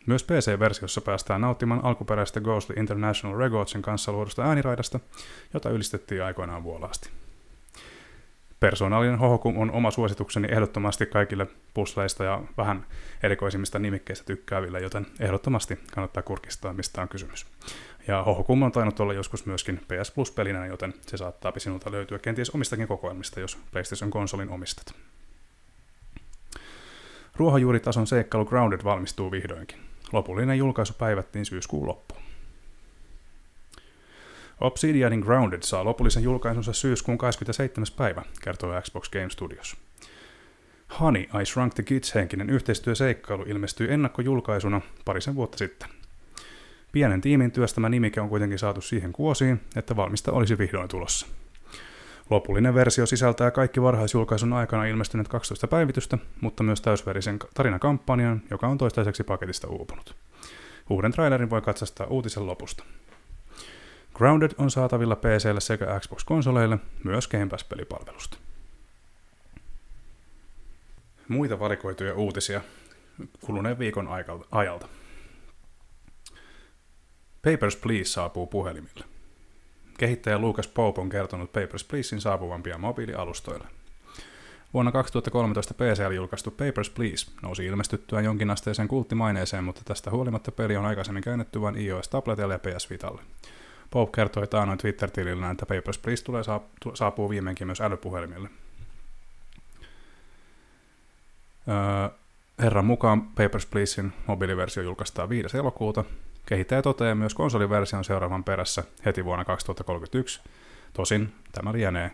Myös 0.07 0.23
PC-versiossa 0.23 1.01
päästään 1.01 1.41
nauttimaan 1.41 1.85
alkuperäistä 1.85 2.41
Ghostly 2.41 2.75
International 2.79 3.37
Recordsin 3.37 3.81
kanssa 3.81 4.11
luodusta 4.11 4.43
ääniraidasta, 4.43 4.99
jota 5.53 5.69
ylistettiin 5.69 6.23
aikoinaan 6.23 6.63
vuolaasti. 6.63 7.09
Persoonallinen 8.59 9.19
Hohokum 9.19 9.57
on 9.57 9.71
oma 9.71 9.91
suositukseni 9.91 10.47
ehdottomasti 10.51 11.05
kaikille 11.05 11.47
pusleista 11.73 12.23
ja 12.23 12.41
vähän 12.57 12.85
erikoisimmista 13.23 13.79
nimikkeistä 13.79 14.25
tykkääville, 14.25 14.79
joten 14.79 15.05
ehdottomasti 15.19 15.79
kannattaa 15.93 16.23
kurkistaa, 16.23 16.73
mistä 16.73 17.01
on 17.01 17.07
kysymys. 17.07 17.45
Ja 18.07 18.23
Hohokum 18.23 18.61
on 18.61 18.71
tainnut 18.71 18.99
olla 18.99 19.13
joskus 19.13 19.45
myöskin 19.45 19.77
PS 19.77 20.11
Plus-pelinä, 20.11 20.65
joten 20.65 20.93
se 21.01 21.17
saattaa 21.17 21.53
sinulta 21.57 21.91
löytyä 21.91 22.19
kenties 22.19 22.49
omistakin 22.49 22.87
kokoelmista, 22.87 23.39
jos 23.39 23.57
PlayStation-konsolin 23.71 24.49
omistat. 24.49 24.93
Ruohonjuuritason 27.35 28.07
seikkailu 28.07 28.45
Grounded 28.45 28.83
valmistuu 28.83 29.31
vihdoinkin. 29.31 29.86
Lopullinen 30.11 30.57
julkaisu 30.57 30.93
päivättiin 30.93 31.45
syyskuun 31.45 31.87
loppuun. 31.87 32.21
Obsidianin 34.61 35.19
Grounded 35.19 35.61
saa 35.61 35.85
lopullisen 35.85 36.23
julkaisunsa 36.23 36.73
syyskuun 36.73 37.17
27. 37.17 37.87
päivä, 37.97 38.23
kertoo 38.41 38.81
Xbox 38.81 39.09
Game 39.09 39.29
Studios. 39.29 39.77
Honey, 40.99 41.21
I 41.41 41.45
Shrunk 41.45 41.73
the 41.73 41.83
Kids 41.83 42.15
henkinen 42.15 42.49
yhteistyöseikkailu 42.49 43.43
ilmestyi 43.43 43.87
ennakkojulkaisuna 43.91 44.81
parisen 45.05 45.35
vuotta 45.35 45.57
sitten. 45.57 45.89
Pienen 46.91 47.21
tiimin 47.21 47.51
työstämä 47.51 47.89
nimike 47.89 48.21
on 48.21 48.29
kuitenkin 48.29 48.59
saatu 48.59 48.81
siihen 48.81 49.13
kuosiin, 49.13 49.61
että 49.75 49.95
valmista 49.95 50.31
olisi 50.31 50.57
vihdoin 50.57 50.89
tulossa. 50.89 51.27
Lopullinen 52.29 52.73
versio 52.73 53.05
sisältää 53.05 53.51
kaikki 53.51 53.81
varhaisjulkaisun 53.81 54.53
aikana 54.53 54.85
ilmestyneet 54.85 55.27
12 55.27 55.67
päivitystä, 55.67 56.17
mutta 56.41 56.63
myös 56.63 56.81
täysverisen 56.81 57.39
tarinakampanjan, 57.53 58.41
joka 58.51 58.67
on 58.67 58.77
toistaiseksi 58.77 59.23
paketista 59.23 59.67
uupunut. 59.67 60.15
Uuden 60.89 61.11
trailerin 61.11 61.49
voi 61.49 61.61
katsastaa 61.61 62.07
uutisen 62.07 62.47
lopusta. 62.47 62.83
Grounded 64.13 64.51
on 64.57 64.71
saatavilla 64.71 65.15
PClle 65.15 65.61
sekä 65.61 65.99
Xbox-konsoleille, 65.99 66.77
myös 67.03 67.27
Game 67.27 67.47
Pass-pelipalvelusta. 67.47 68.37
Muita 71.27 71.59
valikoituja 71.59 72.13
uutisia 72.13 72.61
kuluneen 73.41 73.79
viikon 73.79 74.09
ajalta. 74.51 74.87
Papers, 77.41 77.75
Please 77.75 78.03
saapuu 78.03 78.47
puhelimille. 78.47 79.16
Kehittäjä 79.97 80.37
Lucas 80.37 80.67
Pope 80.67 81.01
on 81.01 81.09
kertonut 81.09 81.53
Papers, 81.53 81.83
Pleasein 81.83 82.21
saapuvan 82.21 82.63
pian 82.63 82.81
mobiilialustoille. 82.81 83.67
Vuonna 84.73 84.91
2013 84.91 85.73
PCL 85.73 86.11
julkaistu 86.11 86.51
Papers, 86.51 86.89
Please 86.89 87.31
nousi 87.41 87.65
ilmestyttyä 87.65 88.21
jonkinasteiseen 88.21 88.87
kulttimaineeseen, 88.87 89.63
mutta 89.63 89.81
tästä 89.85 90.11
huolimatta 90.11 90.51
peli 90.51 90.77
on 90.77 90.85
aikaisemmin 90.85 91.23
käännetty 91.23 91.61
vain 91.61 91.75
iOS-tabletille 91.75 92.53
ja 92.53 92.59
PS 92.59 92.89
Vitalle. 92.89 93.21
Pope 93.91 94.11
kertoi 94.15 94.47
taanoin 94.47 94.77
Twitter-tilillä, 94.77 95.51
että 95.51 95.65
Papers, 95.65 95.97
Please 95.97 96.23
tulee 96.23 96.43
saapuu 96.93 97.29
viimeinkin 97.29 97.67
myös 97.67 97.81
älypuhelimille. 97.81 98.49
Öö, 101.67 102.17
herran 102.59 102.85
mukaan 102.85 103.21
Papers, 103.21 103.65
Pleasein 103.65 104.13
mobiiliversio 104.27 104.83
julkaistaan 104.83 105.29
5. 105.29 105.57
elokuuta, 105.57 106.03
Kehittäjä 106.47 106.81
toteaa 106.81 107.15
myös 107.15 107.33
konsoliversion 107.33 108.03
seuraavan 108.03 108.43
perässä 108.43 108.83
heti 109.05 109.25
vuonna 109.25 109.45
2031. 109.45 110.41
Tosin 110.93 111.33
tämä 111.51 111.73
lienee 111.73 112.11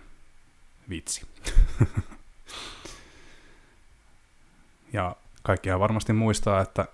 vitsi. 0.89 1.27
ja 4.93 5.15
kaikkihan 5.43 5.79
varmasti 5.79 6.13
muistaa, 6.13 6.61
että 6.61 6.85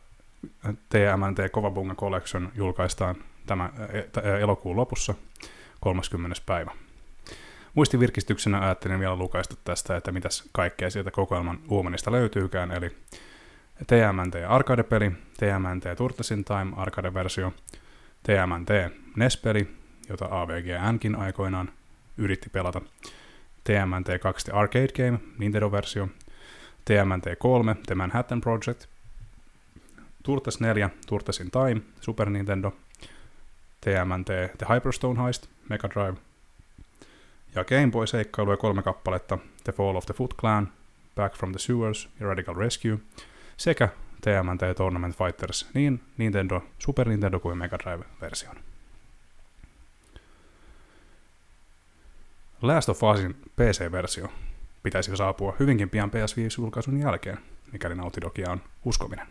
TMNT 0.90 1.52
Kovabunga 1.52 1.96
Collection 1.96 2.52
julkaistaan 2.56 3.16
tämä 3.46 3.70
elokuun 4.42 4.76
lopussa 4.76 5.14
30. 5.80 6.42
päivä. 6.46 6.72
Muistivirkistyksenä 7.74 8.62
ajattelin 8.62 9.00
vielä 9.00 9.16
lukaista 9.16 9.56
tästä, 9.64 9.98
että 9.98 10.12
mitäs 10.12 10.50
kaikkea 10.52 10.90
sieltä 10.90 11.12
kokoelman 11.12 11.60
uomenista 11.70 12.12
löytyykään, 12.12 12.72
eli 12.72 12.96
TMNT 13.88 14.36
arcade-peli, 14.48 15.12
TMNT 15.40 15.84
Turtlesin 15.98 16.44
Time 16.44 16.74
arcade-versio, 16.76 17.54
TMNT 18.24 18.70
NES-peli, 19.16 19.68
jota 20.10 20.28
AVGNkin 20.32 21.16
aikoinaan 21.16 21.72
yritti 22.18 22.50
pelata, 22.50 22.82
TMNT 23.64 24.08
2 24.08 24.58
Arcade 24.58 24.88
Game, 24.88 25.20
Nintendo-versio, 25.38 26.08
TMNT 26.86 27.24
3, 27.24 27.76
The 27.88 27.96
Manhattan 27.96 28.42
Project, 28.42 28.86
Turtles 30.24 30.60
4, 30.60 30.90
Turtlesin 31.08 31.52
Time, 31.52 31.82
Super 32.02 32.30
Nintendo, 32.30 32.72
TMNT 33.82 34.58
The 34.58 34.66
Hyperstone 34.66 35.20
Heist, 35.20 35.48
Mega 35.70 35.90
Drive, 35.94 36.18
ja 37.56 37.64
Game 37.64 37.92
Boy-seikkailuja 37.92 38.58
kolme 38.58 38.84
kappaletta, 38.84 39.38
The 39.64 39.72
Fall 39.72 39.96
of 39.96 40.06
the 40.06 40.14
Foot 40.14 40.34
Clan, 40.34 40.72
Back 41.16 41.36
from 41.36 41.52
the 41.52 41.60
Sewers 41.60 42.10
ja 42.20 42.28
Radical 42.28 42.56
Rescue, 42.56 42.98
sekä 43.60 43.90
TMNT 44.22 44.78
Tournament 44.78 45.16
Fighters 45.18 45.70
niin 45.74 46.02
Nintendo, 46.18 46.64
Super 46.78 47.10
Nintendo 47.10 47.40
kuin 47.40 47.58
Mega 47.58 47.80
Drive-version. 47.80 48.56
Last 52.62 52.90
of 52.90 53.04
Usin 53.04 53.34
PC-versio 53.34 54.28
pitäisi 54.84 55.18
saapua 55.18 55.56
hyvinkin 55.60 55.90
pian 55.90 56.10
PS5-julkaisun 56.10 57.00
jälkeen, 57.00 57.38
mikäli 57.72 57.96
Naughty 57.96 58.22
Dogia 58.22 58.52
on 58.52 58.62
uskominen. 58.86 59.28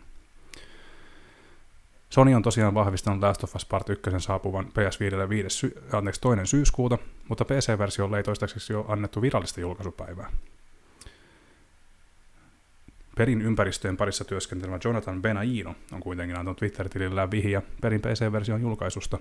Sony 2.09 2.33
on 2.33 2.43
tosiaan 2.43 2.73
vahvistanut 2.73 3.21
Last 3.21 3.43
of 3.43 3.55
Us 3.55 3.65
Part 3.65 3.89
1 3.89 4.11
saapuvan 4.17 4.65
PS5 4.65 5.29
5. 5.29 5.49
Sy- 5.49 5.83
anteeksi, 5.91 6.21
toinen 6.21 6.47
syyskuuta, 6.47 6.97
mutta 7.27 7.45
PC-versiolle 7.45 8.17
ei 8.17 8.23
toistaiseksi 8.23 8.73
jo 8.73 8.85
annettu 8.87 9.21
virallista 9.21 9.61
julkaisupäivää. 9.61 10.31
Perin 13.19 13.41
ympäristöjen 13.41 13.97
parissa 13.97 14.25
työskentelevä 14.25 14.79
Jonathan 14.83 15.21
Benaino 15.21 15.75
on 15.91 15.99
kuitenkin 15.99 16.37
antanut 16.37 16.57
Twitter-tilillään 16.57 17.31
vihiä 17.31 17.61
Perin 17.81 18.01
PC-version 18.01 18.61
julkaisusta. 18.61 19.19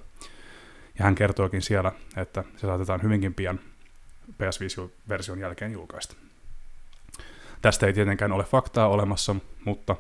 Ja 0.99 1.05
hän 1.05 1.15
kertookin 1.15 1.63
siellä, 1.63 1.93
että 2.17 2.45
se 2.57 2.67
saatetaan 2.67 3.03
hyvinkin 3.03 3.35
pian 3.35 3.61
PS5-version 4.33 5.39
jälkeen 5.39 5.73
julkaista. 5.73 6.15
Tästä 7.63 7.87
ei 7.87 7.93
tietenkään 7.93 8.33
ole 8.33 8.45
faktaa 8.45 8.89
olemassa, 8.89 9.37
mutta 9.65 9.97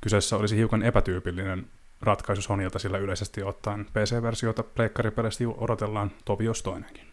kyseessä 0.00 0.36
olisi 0.36 0.56
hiukan 0.56 0.82
epätyypillinen 0.82 1.66
ratkaisu 2.00 2.42
Sonilta, 2.42 2.78
sillä 2.78 2.98
yleisesti 2.98 3.42
ottaen 3.42 3.84
PC-versiota 3.84 4.62
pleikkariperäisesti 4.62 5.46
odotellaan 5.46 6.10
tovi 6.24 6.44
toinenkin. 6.62 7.11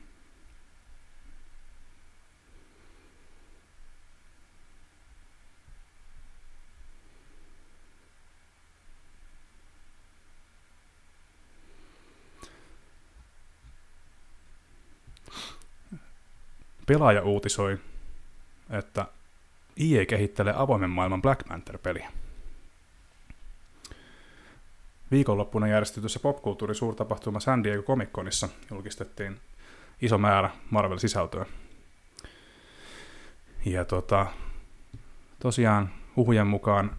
Pelaaja 16.90 17.22
uutisoi, 17.22 17.80
että 18.70 19.06
EA 19.78 20.06
kehittelee 20.06 20.54
avoimen 20.58 20.90
maailman 20.90 21.22
Black 21.22 21.48
Panther-peliä. 21.48 22.12
Viikonloppuna 25.12 25.68
järjestetyssä 25.68 26.20
popkulttuuri 26.20 26.76
suurtapahtuma 26.76 27.40
San 27.40 27.64
Diego 27.64 27.84
Comic 27.84 28.10
Conissa 28.12 28.50
julkistettiin 28.72 29.40
iso 30.02 30.18
määrä 30.18 30.50
Marvel-sisältöä. 30.72 31.46
Ja 33.66 33.86
tota, 33.86 34.26
tosiaan 35.40 35.90
huhujen 36.16 36.48
mukaan 36.48 36.96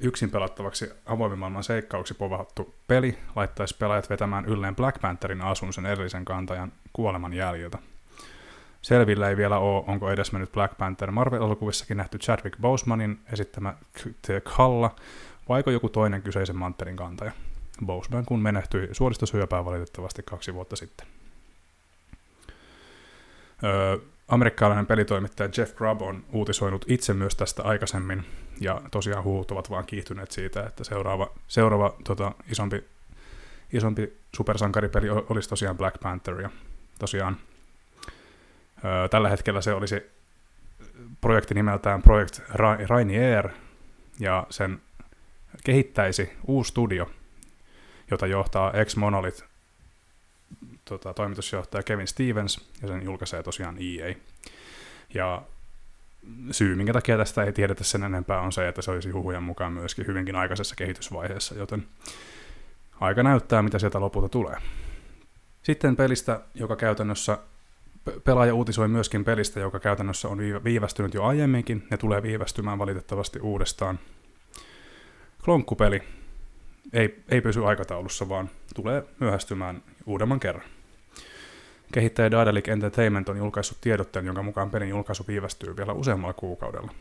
yksin 0.00 0.30
pelattavaksi 0.30 0.90
avoimen 1.06 1.38
maailman 1.38 1.64
seikkauksi 1.64 2.14
povattu 2.14 2.74
peli 2.86 3.18
laittaisi 3.36 3.76
pelaajat 3.76 4.10
vetämään 4.10 4.44
ylleen 4.44 4.76
Black 4.76 5.00
Pantherin 5.00 5.40
asun 5.40 5.72
sen 5.72 5.86
edellisen 5.86 6.24
kantajan 6.24 6.72
kuoleman 6.92 7.32
jäljiltä. 7.32 7.78
Selvillä 8.82 9.28
ei 9.28 9.36
vielä 9.36 9.58
ole, 9.58 9.84
onko 9.86 10.10
edes 10.10 10.32
mennyt 10.32 10.52
Black 10.52 10.78
Panther 10.78 11.10
Marvel-elokuvissakin 11.10 11.96
nähty 11.96 12.18
Chadwick 12.18 12.60
Bosemanin 12.60 13.20
esittämä 13.32 13.74
Kalla, 14.56 14.96
vaiko 15.48 15.70
joku 15.70 15.88
toinen 15.88 16.22
kyseisen 16.22 16.56
manterin 16.56 16.96
kantaja. 16.96 17.32
Boseman 17.86 18.24
kun 18.24 18.40
menehtyi 18.40 18.88
suoristosyöpään 18.92 19.64
valitettavasti 19.64 20.22
kaksi 20.22 20.54
vuotta 20.54 20.76
sitten. 20.76 21.06
Öö, 23.64 23.96
amerikkalainen 24.28 24.86
pelitoimittaja 24.86 25.50
Jeff 25.56 25.74
Grubb 25.76 26.02
on 26.02 26.24
uutisoinut 26.32 26.84
itse 26.88 27.14
myös 27.14 27.36
tästä 27.36 27.62
aikaisemmin, 27.62 28.24
ja 28.60 28.82
tosiaan 28.90 29.24
huut 29.24 29.50
ovat 29.50 29.70
vaan 29.70 29.86
kiihtyneet 29.86 30.30
siitä, 30.30 30.66
että 30.66 30.84
seuraava, 30.84 31.30
seuraava 31.48 31.94
tota, 32.04 32.32
isompi, 32.50 32.84
isompi 33.72 34.12
supersankaripeli 34.36 35.10
olisi 35.10 35.48
tosiaan 35.48 35.76
Black 35.76 36.00
Panther, 36.02 36.40
ja 36.40 36.50
tosiaan 36.98 37.36
tällä 39.10 39.28
hetkellä 39.28 39.60
se 39.60 39.72
olisi 39.72 40.10
projekti 41.20 41.54
nimeltään 41.54 42.02
Project 42.02 42.40
Rainier, 42.88 43.48
ja 44.20 44.46
sen 44.50 44.80
kehittäisi 45.64 46.32
uusi 46.46 46.68
studio, 46.68 47.10
jota 48.10 48.26
johtaa 48.26 48.72
ex-Monolith 48.72 49.44
tota, 50.84 51.14
toimitusjohtaja 51.14 51.82
Kevin 51.82 52.06
Stevens, 52.06 52.70
ja 52.82 52.88
sen 52.88 53.02
julkaisee 53.02 53.42
tosiaan 53.42 53.76
EA. 53.80 54.14
Ja 55.14 55.42
syy, 56.50 56.74
minkä 56.74 56.92
takia 56.92 57.16
tästä 57.16 57.44
ei 57.44 57.52
tiedetä 57.52 57.84
sen 57.84 58.04
enempää, 58.04 58.40
on 58.40 58.52
se, 58.52 58.68
että 58.68 58.82
se 58.82 58.90
olisi 58.90 59.10
huhujen 59.10 59.42
mukaan 59.42 59.72
myöskin 59.72 60.06
hyvinkin 60.06 60.36
aikaisessa 60.36 60.76
kehitysvaiheessa, 60.76 61.54
joten 61.54 61.86
aika 63.00 63.22
näyttää, 63.22 63.62
mitä 63.62 63.78
sieltä 63.78 64.00
lopulta 64.00 64.28
tulee. 64.28 64.56
Sitten 65.62 65.96
pelistä, 65.96 66.40
joka 66.54 66.76
käytännössä 66.76 67.38
pelaaja 68.24 68.54
uutisoi 68.54 68.88
myöskin 68.88 69.24
pelistä, 69.24 69.60
joka 69.60 69.80
käytännössä 69.80 70.28
on 70.28 70.38
viivästynyt 70.64 71.14
jo 71.14 71.24
aiemminkin 71.24 71.86
ja 71.90 71.98
tulee 71.98 72.22
viivästymään 72.22 72.78
valitettavasti 72.78 73.40
uudestaan. 73.40 73.98
Klonkkupeli 75.44 76.02
ei, 76.92 77.22
ei 77.28 77.40
pysy 77.40 77.66
aikataulussa, 77.66 78.28
vaan 78.28 78.50
tulee 78.74 79.04
myöhästymään 79.20 79.82
uudemman 80.06 80.40
kerran. 80.40 80.64
Kehittäjä 81.92 82.30
Daedalic 82.30 82.68
Entertainment 82.68 83.28
on 83.28 83.36
julkaissut 83.36 83.78
tiedotteen, 83.80 84.26
jonka 84.26 84.42
mukaan 84.42 84.70
pelin 84.70 84.88
julkaisu 84.88 85.24
viivästyy 85.28 85.76
vielä 85.76 85.92
useammalla 85.92 86.32
kuukaudella. 86.32 86.92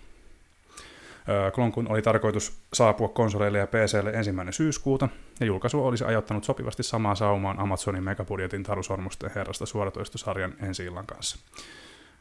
Klonkun 1.55 1.91
oli 1.91 2.01
tarkoitus 2.01 2.61
saapua 2.73 3.07
konsoleille 3.07 3.57
ja 3.57 3.67
PClle 3.67 4.09
ensimmäinen 4.09 4.53
syyskuuta, 4.53 5.09
ja 5.39 5.45
julkaisu 5.45 5.85
olisi 5.85 6.03
ajoittanut 6.03 6.43
sopivasti 6.43 6.83
samaa 6.83 7.15
saumaan 7.15 7.59
Amazonin 7.59 8.03
megabudjetin 8.03 8.63
Tarusormusten 8.63 9.31
herrasta 9.35 9.65
suoratoistosarjan 9.65 10.53
ensi 10.61 10.85
illan 10.85 11.05
kanssa. 11.05 11.37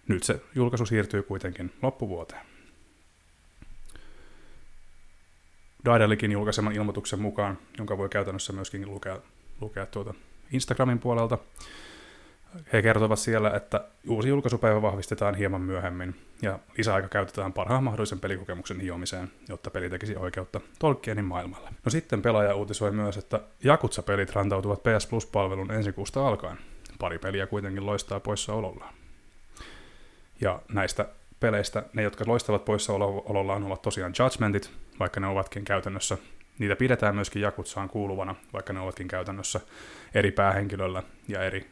Nyt 0.09 0.23
se 0.23 0.41
julkaisu 0.55 0.87
siirtyy 0.87 1.23
kuitenkin 1.23 1.73
loppuvuoteen. 1.83 2.47
Daedalikin 5.85 6.33
julkaiseman 6.33 6.73
ilmoituksen 6.73 7.21
mukaan, 7.21 7.59
jonka 7.79 7.99
voi 7.99 8.09
käytännössä 8.09 8.53
myöskin 8.53 8.91
lukea, 8.91 9.19
lukea 9.61 9.87
tuota 9.87 10.15
Instagramin 10.53 10.99
puolelta, 10.99 11.39
he 12.73 12.83
kertovat 12.83 13.19
siellä, 13.19 13.51
että 13.51 13.85
uusi 14.09 14.29
julkaisupäivä 14.29 14.83
vahvistetaan 14.83 15.35
hieman 15.35 15.61
myöhemmin 15.61 16.17
ja 16.43 16.59
lisäaika 16.79 17.09
käytetään 17.09 17.53
parhaan 17.53 17.85
mahdollisen 17.85 18.21
pelikokemuksen 18.21 18.81
hiomiseen, 18.81 19.31
jotta 19.49 19.71
peli 19.71 19.91
tekisi 19.91 20.17
oikeutta 20.17 20.61
Tolkienin 20.79 21.25
maailmalle. 21.25 21.71
No 21.85 21.91
sitten 21.91 22.23
pelaaja 22.23 22.55
uutisoi 22.55 22.93
myös, 22.93 23.17
että 23.17 23.41
Jakutsa-pelit 23.65 24.33
rantautuvat 24.33 24.83
PS 24.83 25.07
Plus-palvelun 25.07 25.73
ensi 25.73 25.93
kuusta 25.93 26.29
alkaen. 26.29 26.59
Pari 26.99 27.19
peliä 27.19 27.47
kuitenkin 27.47 27.87
loistaa 27.87 28.21
poissaolollaan. 28.21 28.95
Ja 30.41 30.63
näistä 30.73 31.07
peleistä 31.41 31.83
ne, 31.93 32.03
jotka 32.03 32.25
loistavat 32.27 32.65
poissaolollaan, 32.65 33.65
ovat 33.65 33.83
tosiaan 33.83 34.13
Judgmentit, 34.19 34.71
vaikka 35.01 35.21
ne 35.21 35.27
ovatkin 35.27 35.65
käytännössä 35.65 36.19
Niitä 36.59 36.77
pidetään 36.77 37.15
myöskin 37.15 37.43
Jakutsaan 37.43 37.89
kuuluvana, 37.89 38.35
vaikka 38.53 38.73
ne 38.73 38.81
ovatkin 38.81 39.09
käytännössä 39.09 39.61
eri 40.15 40.31
päähenkilöllä 40.31 41.03
ja 41.29 41.43
eri 41.43 41.67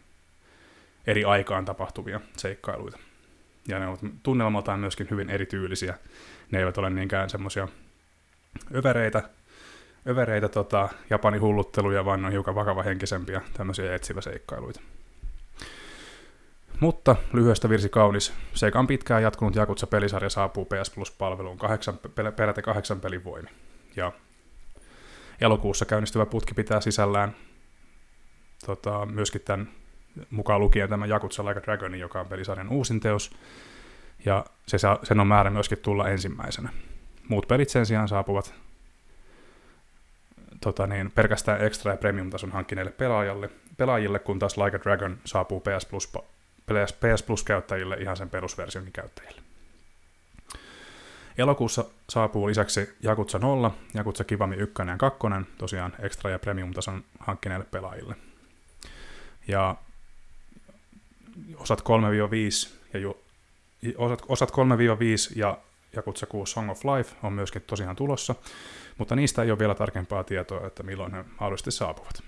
eri 1.07 1.25
aikaan 1.25 1.65
tapahtuvia 1.65 2.21
seikkailuita. 2.37 2.99
Ja 3.69 3.79
ne 3.79 3.87
ovat 3.87 4.01
tunnelmaltaan 4.23 4.81
myöskin 4.81 5.09
hyvin 5.11 5.31
erityylisiä. 5.31 5.99
Ne 6.51 6.59
eivät 6.59 6.79
ole 6.79 6.91
niinkään 6.91 7.31
semmoisia 7.31 7.69
övereitä, 8.75 9.23
övereitä 10.09 10.49
tota, 10.49 10.89
Japanin 11.11 11.41
hullutteluja, 11.41 12.05
vaan 12.05 12.25
on 12.25 12.33
hiukan 12.33 12.55
vakavahenkisempiä 12.55 13.41
tämmöisiä 13.55 13.95
etsiväseikkailuita. 13.95 14.81
Mutta 16.81 17.17
lyhyestä 17.33 17.69
virsi 17.69 17.89
kaunis. 17.89 18.33
Seikan 18.55 18.87
pitkään 18.87 19.23
jatkunut 19.23 19.57
Jakutsa-pelisarja 19.57 20.31
saapuu 20.31 20.65
PS 20.65 20.91
Plus-palveluun 20.91 21.59
kahdeksan, 21.59 21.99
peräti 22.37 22.63
kahdeksan 22.63 23.01
pelin 23.01 23.25
voimi. 23.25 23.49
Ja 23.97 24.13
elokuussa 25.41 25.85
käynnistyvä 25.85 26.27
putki 26.27 26.55
pitää 26.55 26.81
sisällään 26.81 27.37
tota, 28.67 29.07
myöskin 29.07 29.41
tämän 29.41 29.69
mukaan 30.31 30.61
lukien 30.61 30.89
tämä 30.89 31.07
Jakutsa 31.07 31.45
Like 31.45 31.63
Dragon, 31.63 31.99
joka 31.99 32.21
on 32.21 32.27
pelisarjan 32.27 32.69
uusin 32.69 33.01
teos, 33.01 33.31
ja 34.25 34.45
se 34.67 34.79
saa, 34.79 34.99
sen 35.03 35.21
on 35.21 35.27
määrä 35.27 35.51
myöskin 35.51 35.79
tulla 35.79 36.09
ensimmäisenä. 36.09 36.69
Muut 37.29 37.49
pelit 37.49 37.69
sen 37.69 37.87
sijaan 37.87 38.09
saapuvat 38.09 38.55
tota 40.61 40.87
niin, 40.87 41.11
pelkästään 41.11 41.61
extra- 41.61 41.91
ja 41.91 41.97
premium-tason 41.97 42.53
hankkineille 42.53 42.93
pelaajalle, 42.93 43.51
pelaajille, 43.77 44.19
kun 44.19 44.39
taas 44.39 44.57
Like 44.57 44.77
a 44.77 44.81
Dragon 44.81 45.19
saapuu 45.25 45.61
PS 45.61 45.87
Plus, 45.87 46.13
PS, 46.67 46.93
PS 46.93 47.23
Plus-käyttäjille 47.23 47.97
ihan 47.97 48.17
sen 48.17 48.31
perusversionkin 48.31 48.93
käyttäjille. 48.93 49.41
Elokuussa 51.39 51.85
saapuu 52.11 52.47
lisäksi 52.47 52.97
Jakutsa 53.03 53.39
0, 53.39 53.75
Jakutsa 53.95 54.25
Kivami 54.25 54.57
1 54.57 54.75
ja 54.89 54.97
2, 54.97 55.19
tosiaan 55.59 55.93
extra- 55.99 56.31
ja 56.31 56.39
premium-tason 56.39 57.05
hankkineille 57.21 57.67
pelaajille. 57.71 58.17
Ja 59.49 59.77
osat 61.57 61.81
3-5 61.81 61.85
ja 62.93 63.01
ju, 63.01 63.23
osat, 63.97 64.23
osat 64.29 64.51
3-5 64.51 64.55
ja 65.37 65.59
Jakutsa 65.97 66.27
6 66.27 66.53
Song 66.53 66.71
of 66.71 66.85
Life 66.85 67.17
on 67.23 67.33
myöskin 67.33 67.63
tosiaan 67.63 67.97
tulossa, 67.97 68.35
mutta 68.99 69.17
niistä 69.17 69.43
ei 69.43 69.51
ole 69.51 69.59
vielä 69.59 69.75
tarkempaa 69.75 70.25
tietoa, 70.25 70.67
että 70.67 70.83
milloin 70.83 71.13
ne 71.13 71.25
mahdollisesti 71.41 71.71
saapuvat. 71.71 72.23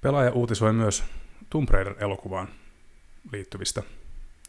Pelaaja 0.00 0.32
uutisoi 0.32 0.72
myös 0.72 1.04
Tomb 1.50 1.68
Raider-elokuvaan 1.70 2.48
liittyvistä 3.32 3.82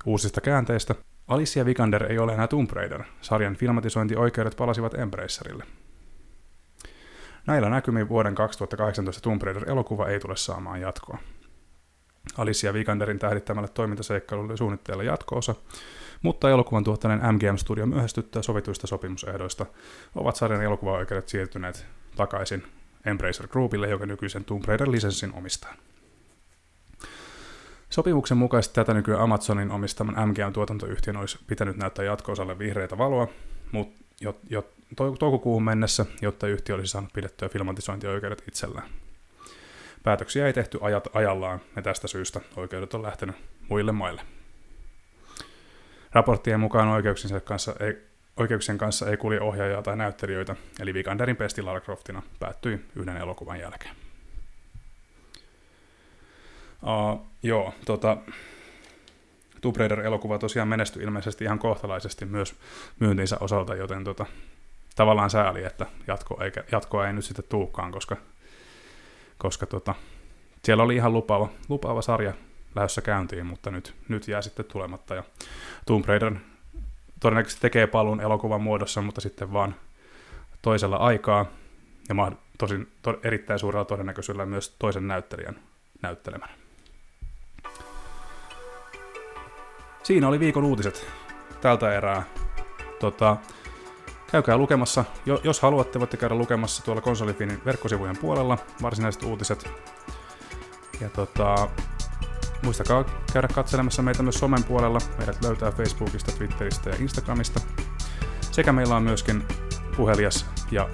uusista 0.05 0.41
käänteistä. 0.41 0.95
Alicia 1.27 1.65
Vikander 1.65 2.11
ei 2.11 2.19
ole 2.19 2.33
enää 2.33 2.47
Tomb 2.47 2.71
Raider. 2.71 3.03
Sarjan 3.21 3.55
filmatisointioikeudet 3.55 4.55
palasivat 4.57 4.93
Embracerille. 4.93 5.63
Näillä 7.47 7.69
näkymin 7.69 8.09
vuoden 8.09 8.35
2018 8.35 9.21
Tomb 9.21 9.41
Raider-elokuva 9.41 10.07
ei 10.07 10.19
tule 10.19 10.37
saamaan 10.37 10.81
jatkoa. 10.81 11.17
Alicia 12.37 12.73
Vikanderin 12.73 13.19
tähdittämälle 13.19 13.67
toimintaseikkailulle 13.67 14.57
suunnitteilla 14.57 15.03
jatko-osa, 15.03 15.55
mutta 16.21 16.49
elokuvan 16.49 16.83
tuottaneen 16.83 17.35
MGM 17.35 17.55
Studio 17.55 17.85
myöhästyttää 17.85 18.41
sovituista 18.41 18.87
sopimusehdoista 18.87 19.65
ovat 20.15 20.35
sarjan 20.35 20.63
elokuvaoikeudet 20.63 21.29
siirtyneet 21.29 21.85
takaisin 22.15 22.63
Embracer 23.05 23.47
Groupille, 23.47 23.89
joka 23.89 24.05
nykyisen 24.05 24.45
Tomb 24.45 24.65
Raider-lisenssin 24.65 25.33
omistaa. 25.33 25.73
Sopimuksen 27.89 28.37
mukaisesti 28.37 28.75
tätä 28.75 28.93
nykyään 28.93 29.21
Amazonin 29.21 29.71
omistaman 29.71 30.29
MGM-tuotantoyhtiön 30.29 31.17
olisi 31.17 31.39
pitänyt 31.47 31.77
näyttää 31.77 32.05
jatko-osalle 32.05 32.59
vihreitä 32.59 32.97
valoa, 32.97 33.27
mutta 33.71 34.03
jo, 34.21 34.37
jo 34.49 34.69
toukokuuhun 35.19 35.63
mennessä, 35.63 36.05
jotta 36.21 36.47
yhtiö 36.47 36.75
olisi 36.75 36.91
saanut 36.91 37.13
pidettyä 37.13 37.49
filmatisointioikeudet 37.49 38.43
itsellään. 38.47 39.02
Päätöksiä 40.03 40.47
ei 40.47 40.53
tehty 40.53 40.79
ajat 40.81 41.07
ajallaan 41.13 41.61
ja 41.75 41.81
tästä 41.81 42.07
syystä 42.07 42.41
oikeudet 42.55 42.93
on 42.93 43.03
lähtenyt 43.03 43.35
muille 43.69 43.91
maille. 43.91 44.21
Raporttien 46.11 46.59
mukaan 46.59 46.87
oikeuksien 46.87 47.41
kanssa 47.41 47.75
ei, 47.79 47.97
oikeuksien 48.37 48.77
kanssa 48.77 49.09
ei 49.09 49.17
kulje 49.17 49.41
ohjaajaa 49.41 49.81
tai 49.81 49.97
näyttelijöitä, 49.97 50.55
eli 50.79 50.93
Vikanderin 50.93 51.35
pesti 51.35 51.61
Lara 51.61 51.81
Croftina 51.81 52.21
päättyi 52.39 52.85
yhden 52.95 53.17
elokuvan 53.17 53.59
jälkeen. 53.59 53.95
Uh, 56.83 57.27
joo, 57.43 57.73
tota, 57.85 58.17
Tomb 59.61 59.75
Raider-elokuva 59.77 60.39
tosiaan 60.39 60.67
menestyi 60.67 61.03
ilmeisesti 61.03 61.43
ihan 61.43 61.59
kohtalaisesti 61.59 62.25
myös 62.25 62.55
myyntinsä 62.99 63.37
osalta, 63.39 63.75
joten 63.75 64.03
tota, 64.03 64.25
tavallaan 64.95 65.29
sääli, 65.29 65.63
että 65.63 65.85
jatko 66.07 66.43
eikä, 66.43 66.63
jatkoa 66.71 67.07
ei 67.07 67.13
nyt 67.13 67.25
sitten 67.25 67.45
tuukaan, 67.49 67.91
koska, 67.91 68.17
koska 69.43 69.65
tota, 69.65 69.95
siellä 70.63 70.83
oli 70.83 70.95
ihan 70.95 71.13
lupaava, 71.13 71.49
lupaava 71.69 72.01
sarja 72.01 72.33
lähdössä 72.75 73.01
käyntiin, 73.01 73.45
mutta 73.45 73.71
nyt, 73.71 73.95
nyt 74.07 74.27
jää 74.27 74.41
sitten 74.41 74.65
tulematta. 74.65 75.15
Ja 75.15 75.23
Tomb 75.85 76.05
Raider 76.05 76.35
todennäköisesti 77.19 77.61
tekee 77.61 77.87
paluun 77.87 78.21
elokuvan 78.21 78.61
muodossa, 78.61 79.01
mutta 79.01 79.21
sitten 79.21 79.53
vaan 79.53 79.75
toisella 80.61 80.95
aikaa 80.95 81.45
ja 82.09 82.31
tosin 82.57 82.91
to, 83.01 83.19
erittäin 83.23 83.59
suurella 83.59 83.85
todennäköisyydellä 83.85 84.45
myös 84.45 84.75
toisen 84.79 85.07
näyttelijän 85.07 85.59
näyttelemänä. 86.01 86.53
Siinä 90.03 90.27
oli 90.27 90.39
viikon 90.39 90.63
uutiset 90.63 91.07
tältä 91.61 91.93
erää. 91.93 92.23
Tota, 92.99 93.37
käykää 94.33 94.57
lukemassa, 94.57 95.05
jos 95.43 95.61
haluatte, 95.61 95.99
voitte 95.99 96.17
käydä 96.17 96.35
lukemassa 96.35 96.83
tuolla 96.83 97.01
konsolifinin 97.01 97.61
verkkosivujen 97.65 98.17
puolella 98.17 98.57
varsinaiset 98.81 99.23
uutiset. 99.23 99.69
Ja 101.01 101.09
tota, 101.09 101.69
muistakaa 102.63 103.05
käydä 103.33 103.47
katselemassa 103.47 104.01
meitä 104.01 104.23
myös 104.23 104.35
somen 104.35 104.63
puolella. 104.63 104.99
Meidät 105.17 105.43
löytää 105.43 105.71
Facebookista, 105.71 106.31
Twitteristä 106.31 106.89
ja 106.89 106.95
Instagramista. 106.99 107.59
Sekä 108.51 108.71
meillä 108.73 108.95
on 108.95 109.03
myöskin 109.03 109.47
puhelias 109.97 110.45
ja 110.71 110.89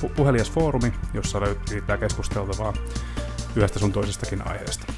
pu- 0.00 0.10
puhelias 0.16 0.50
foorumi, 0.50 0.92
jossa 1.14 1.40
löytyy 1.40 1.84
keskusteltavaa 2.00 2.72
yhdestä 3.56 3.78
sun 3.78 3.92
toisestakin 3.92 4.48
aiheesta. 4.48 4.92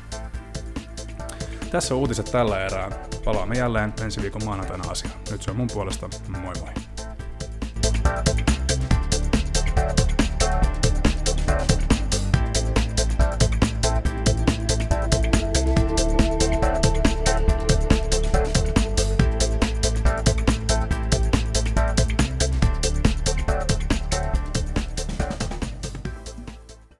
Tässä 1.70 1.94
on 1.94 2.00
uutiset 2.00 2.26
tällä 2.32 2.66
erää. 2.66 2.90
Palaamme 3.24 3.58
jälleen 3.58 3.94
ensi 4.02 4.22
viikon 4.22 4.44
maanantaina 4.44 4.90
asiaan. 4.90 5.20
Nyt 5.30 5.42
se 5.42 5.50
on 5.50 5.56
mun 5.56 5.68
puolesta. 5.72 6.08
Moi 6.28 6.52
moi. 6.60 6.87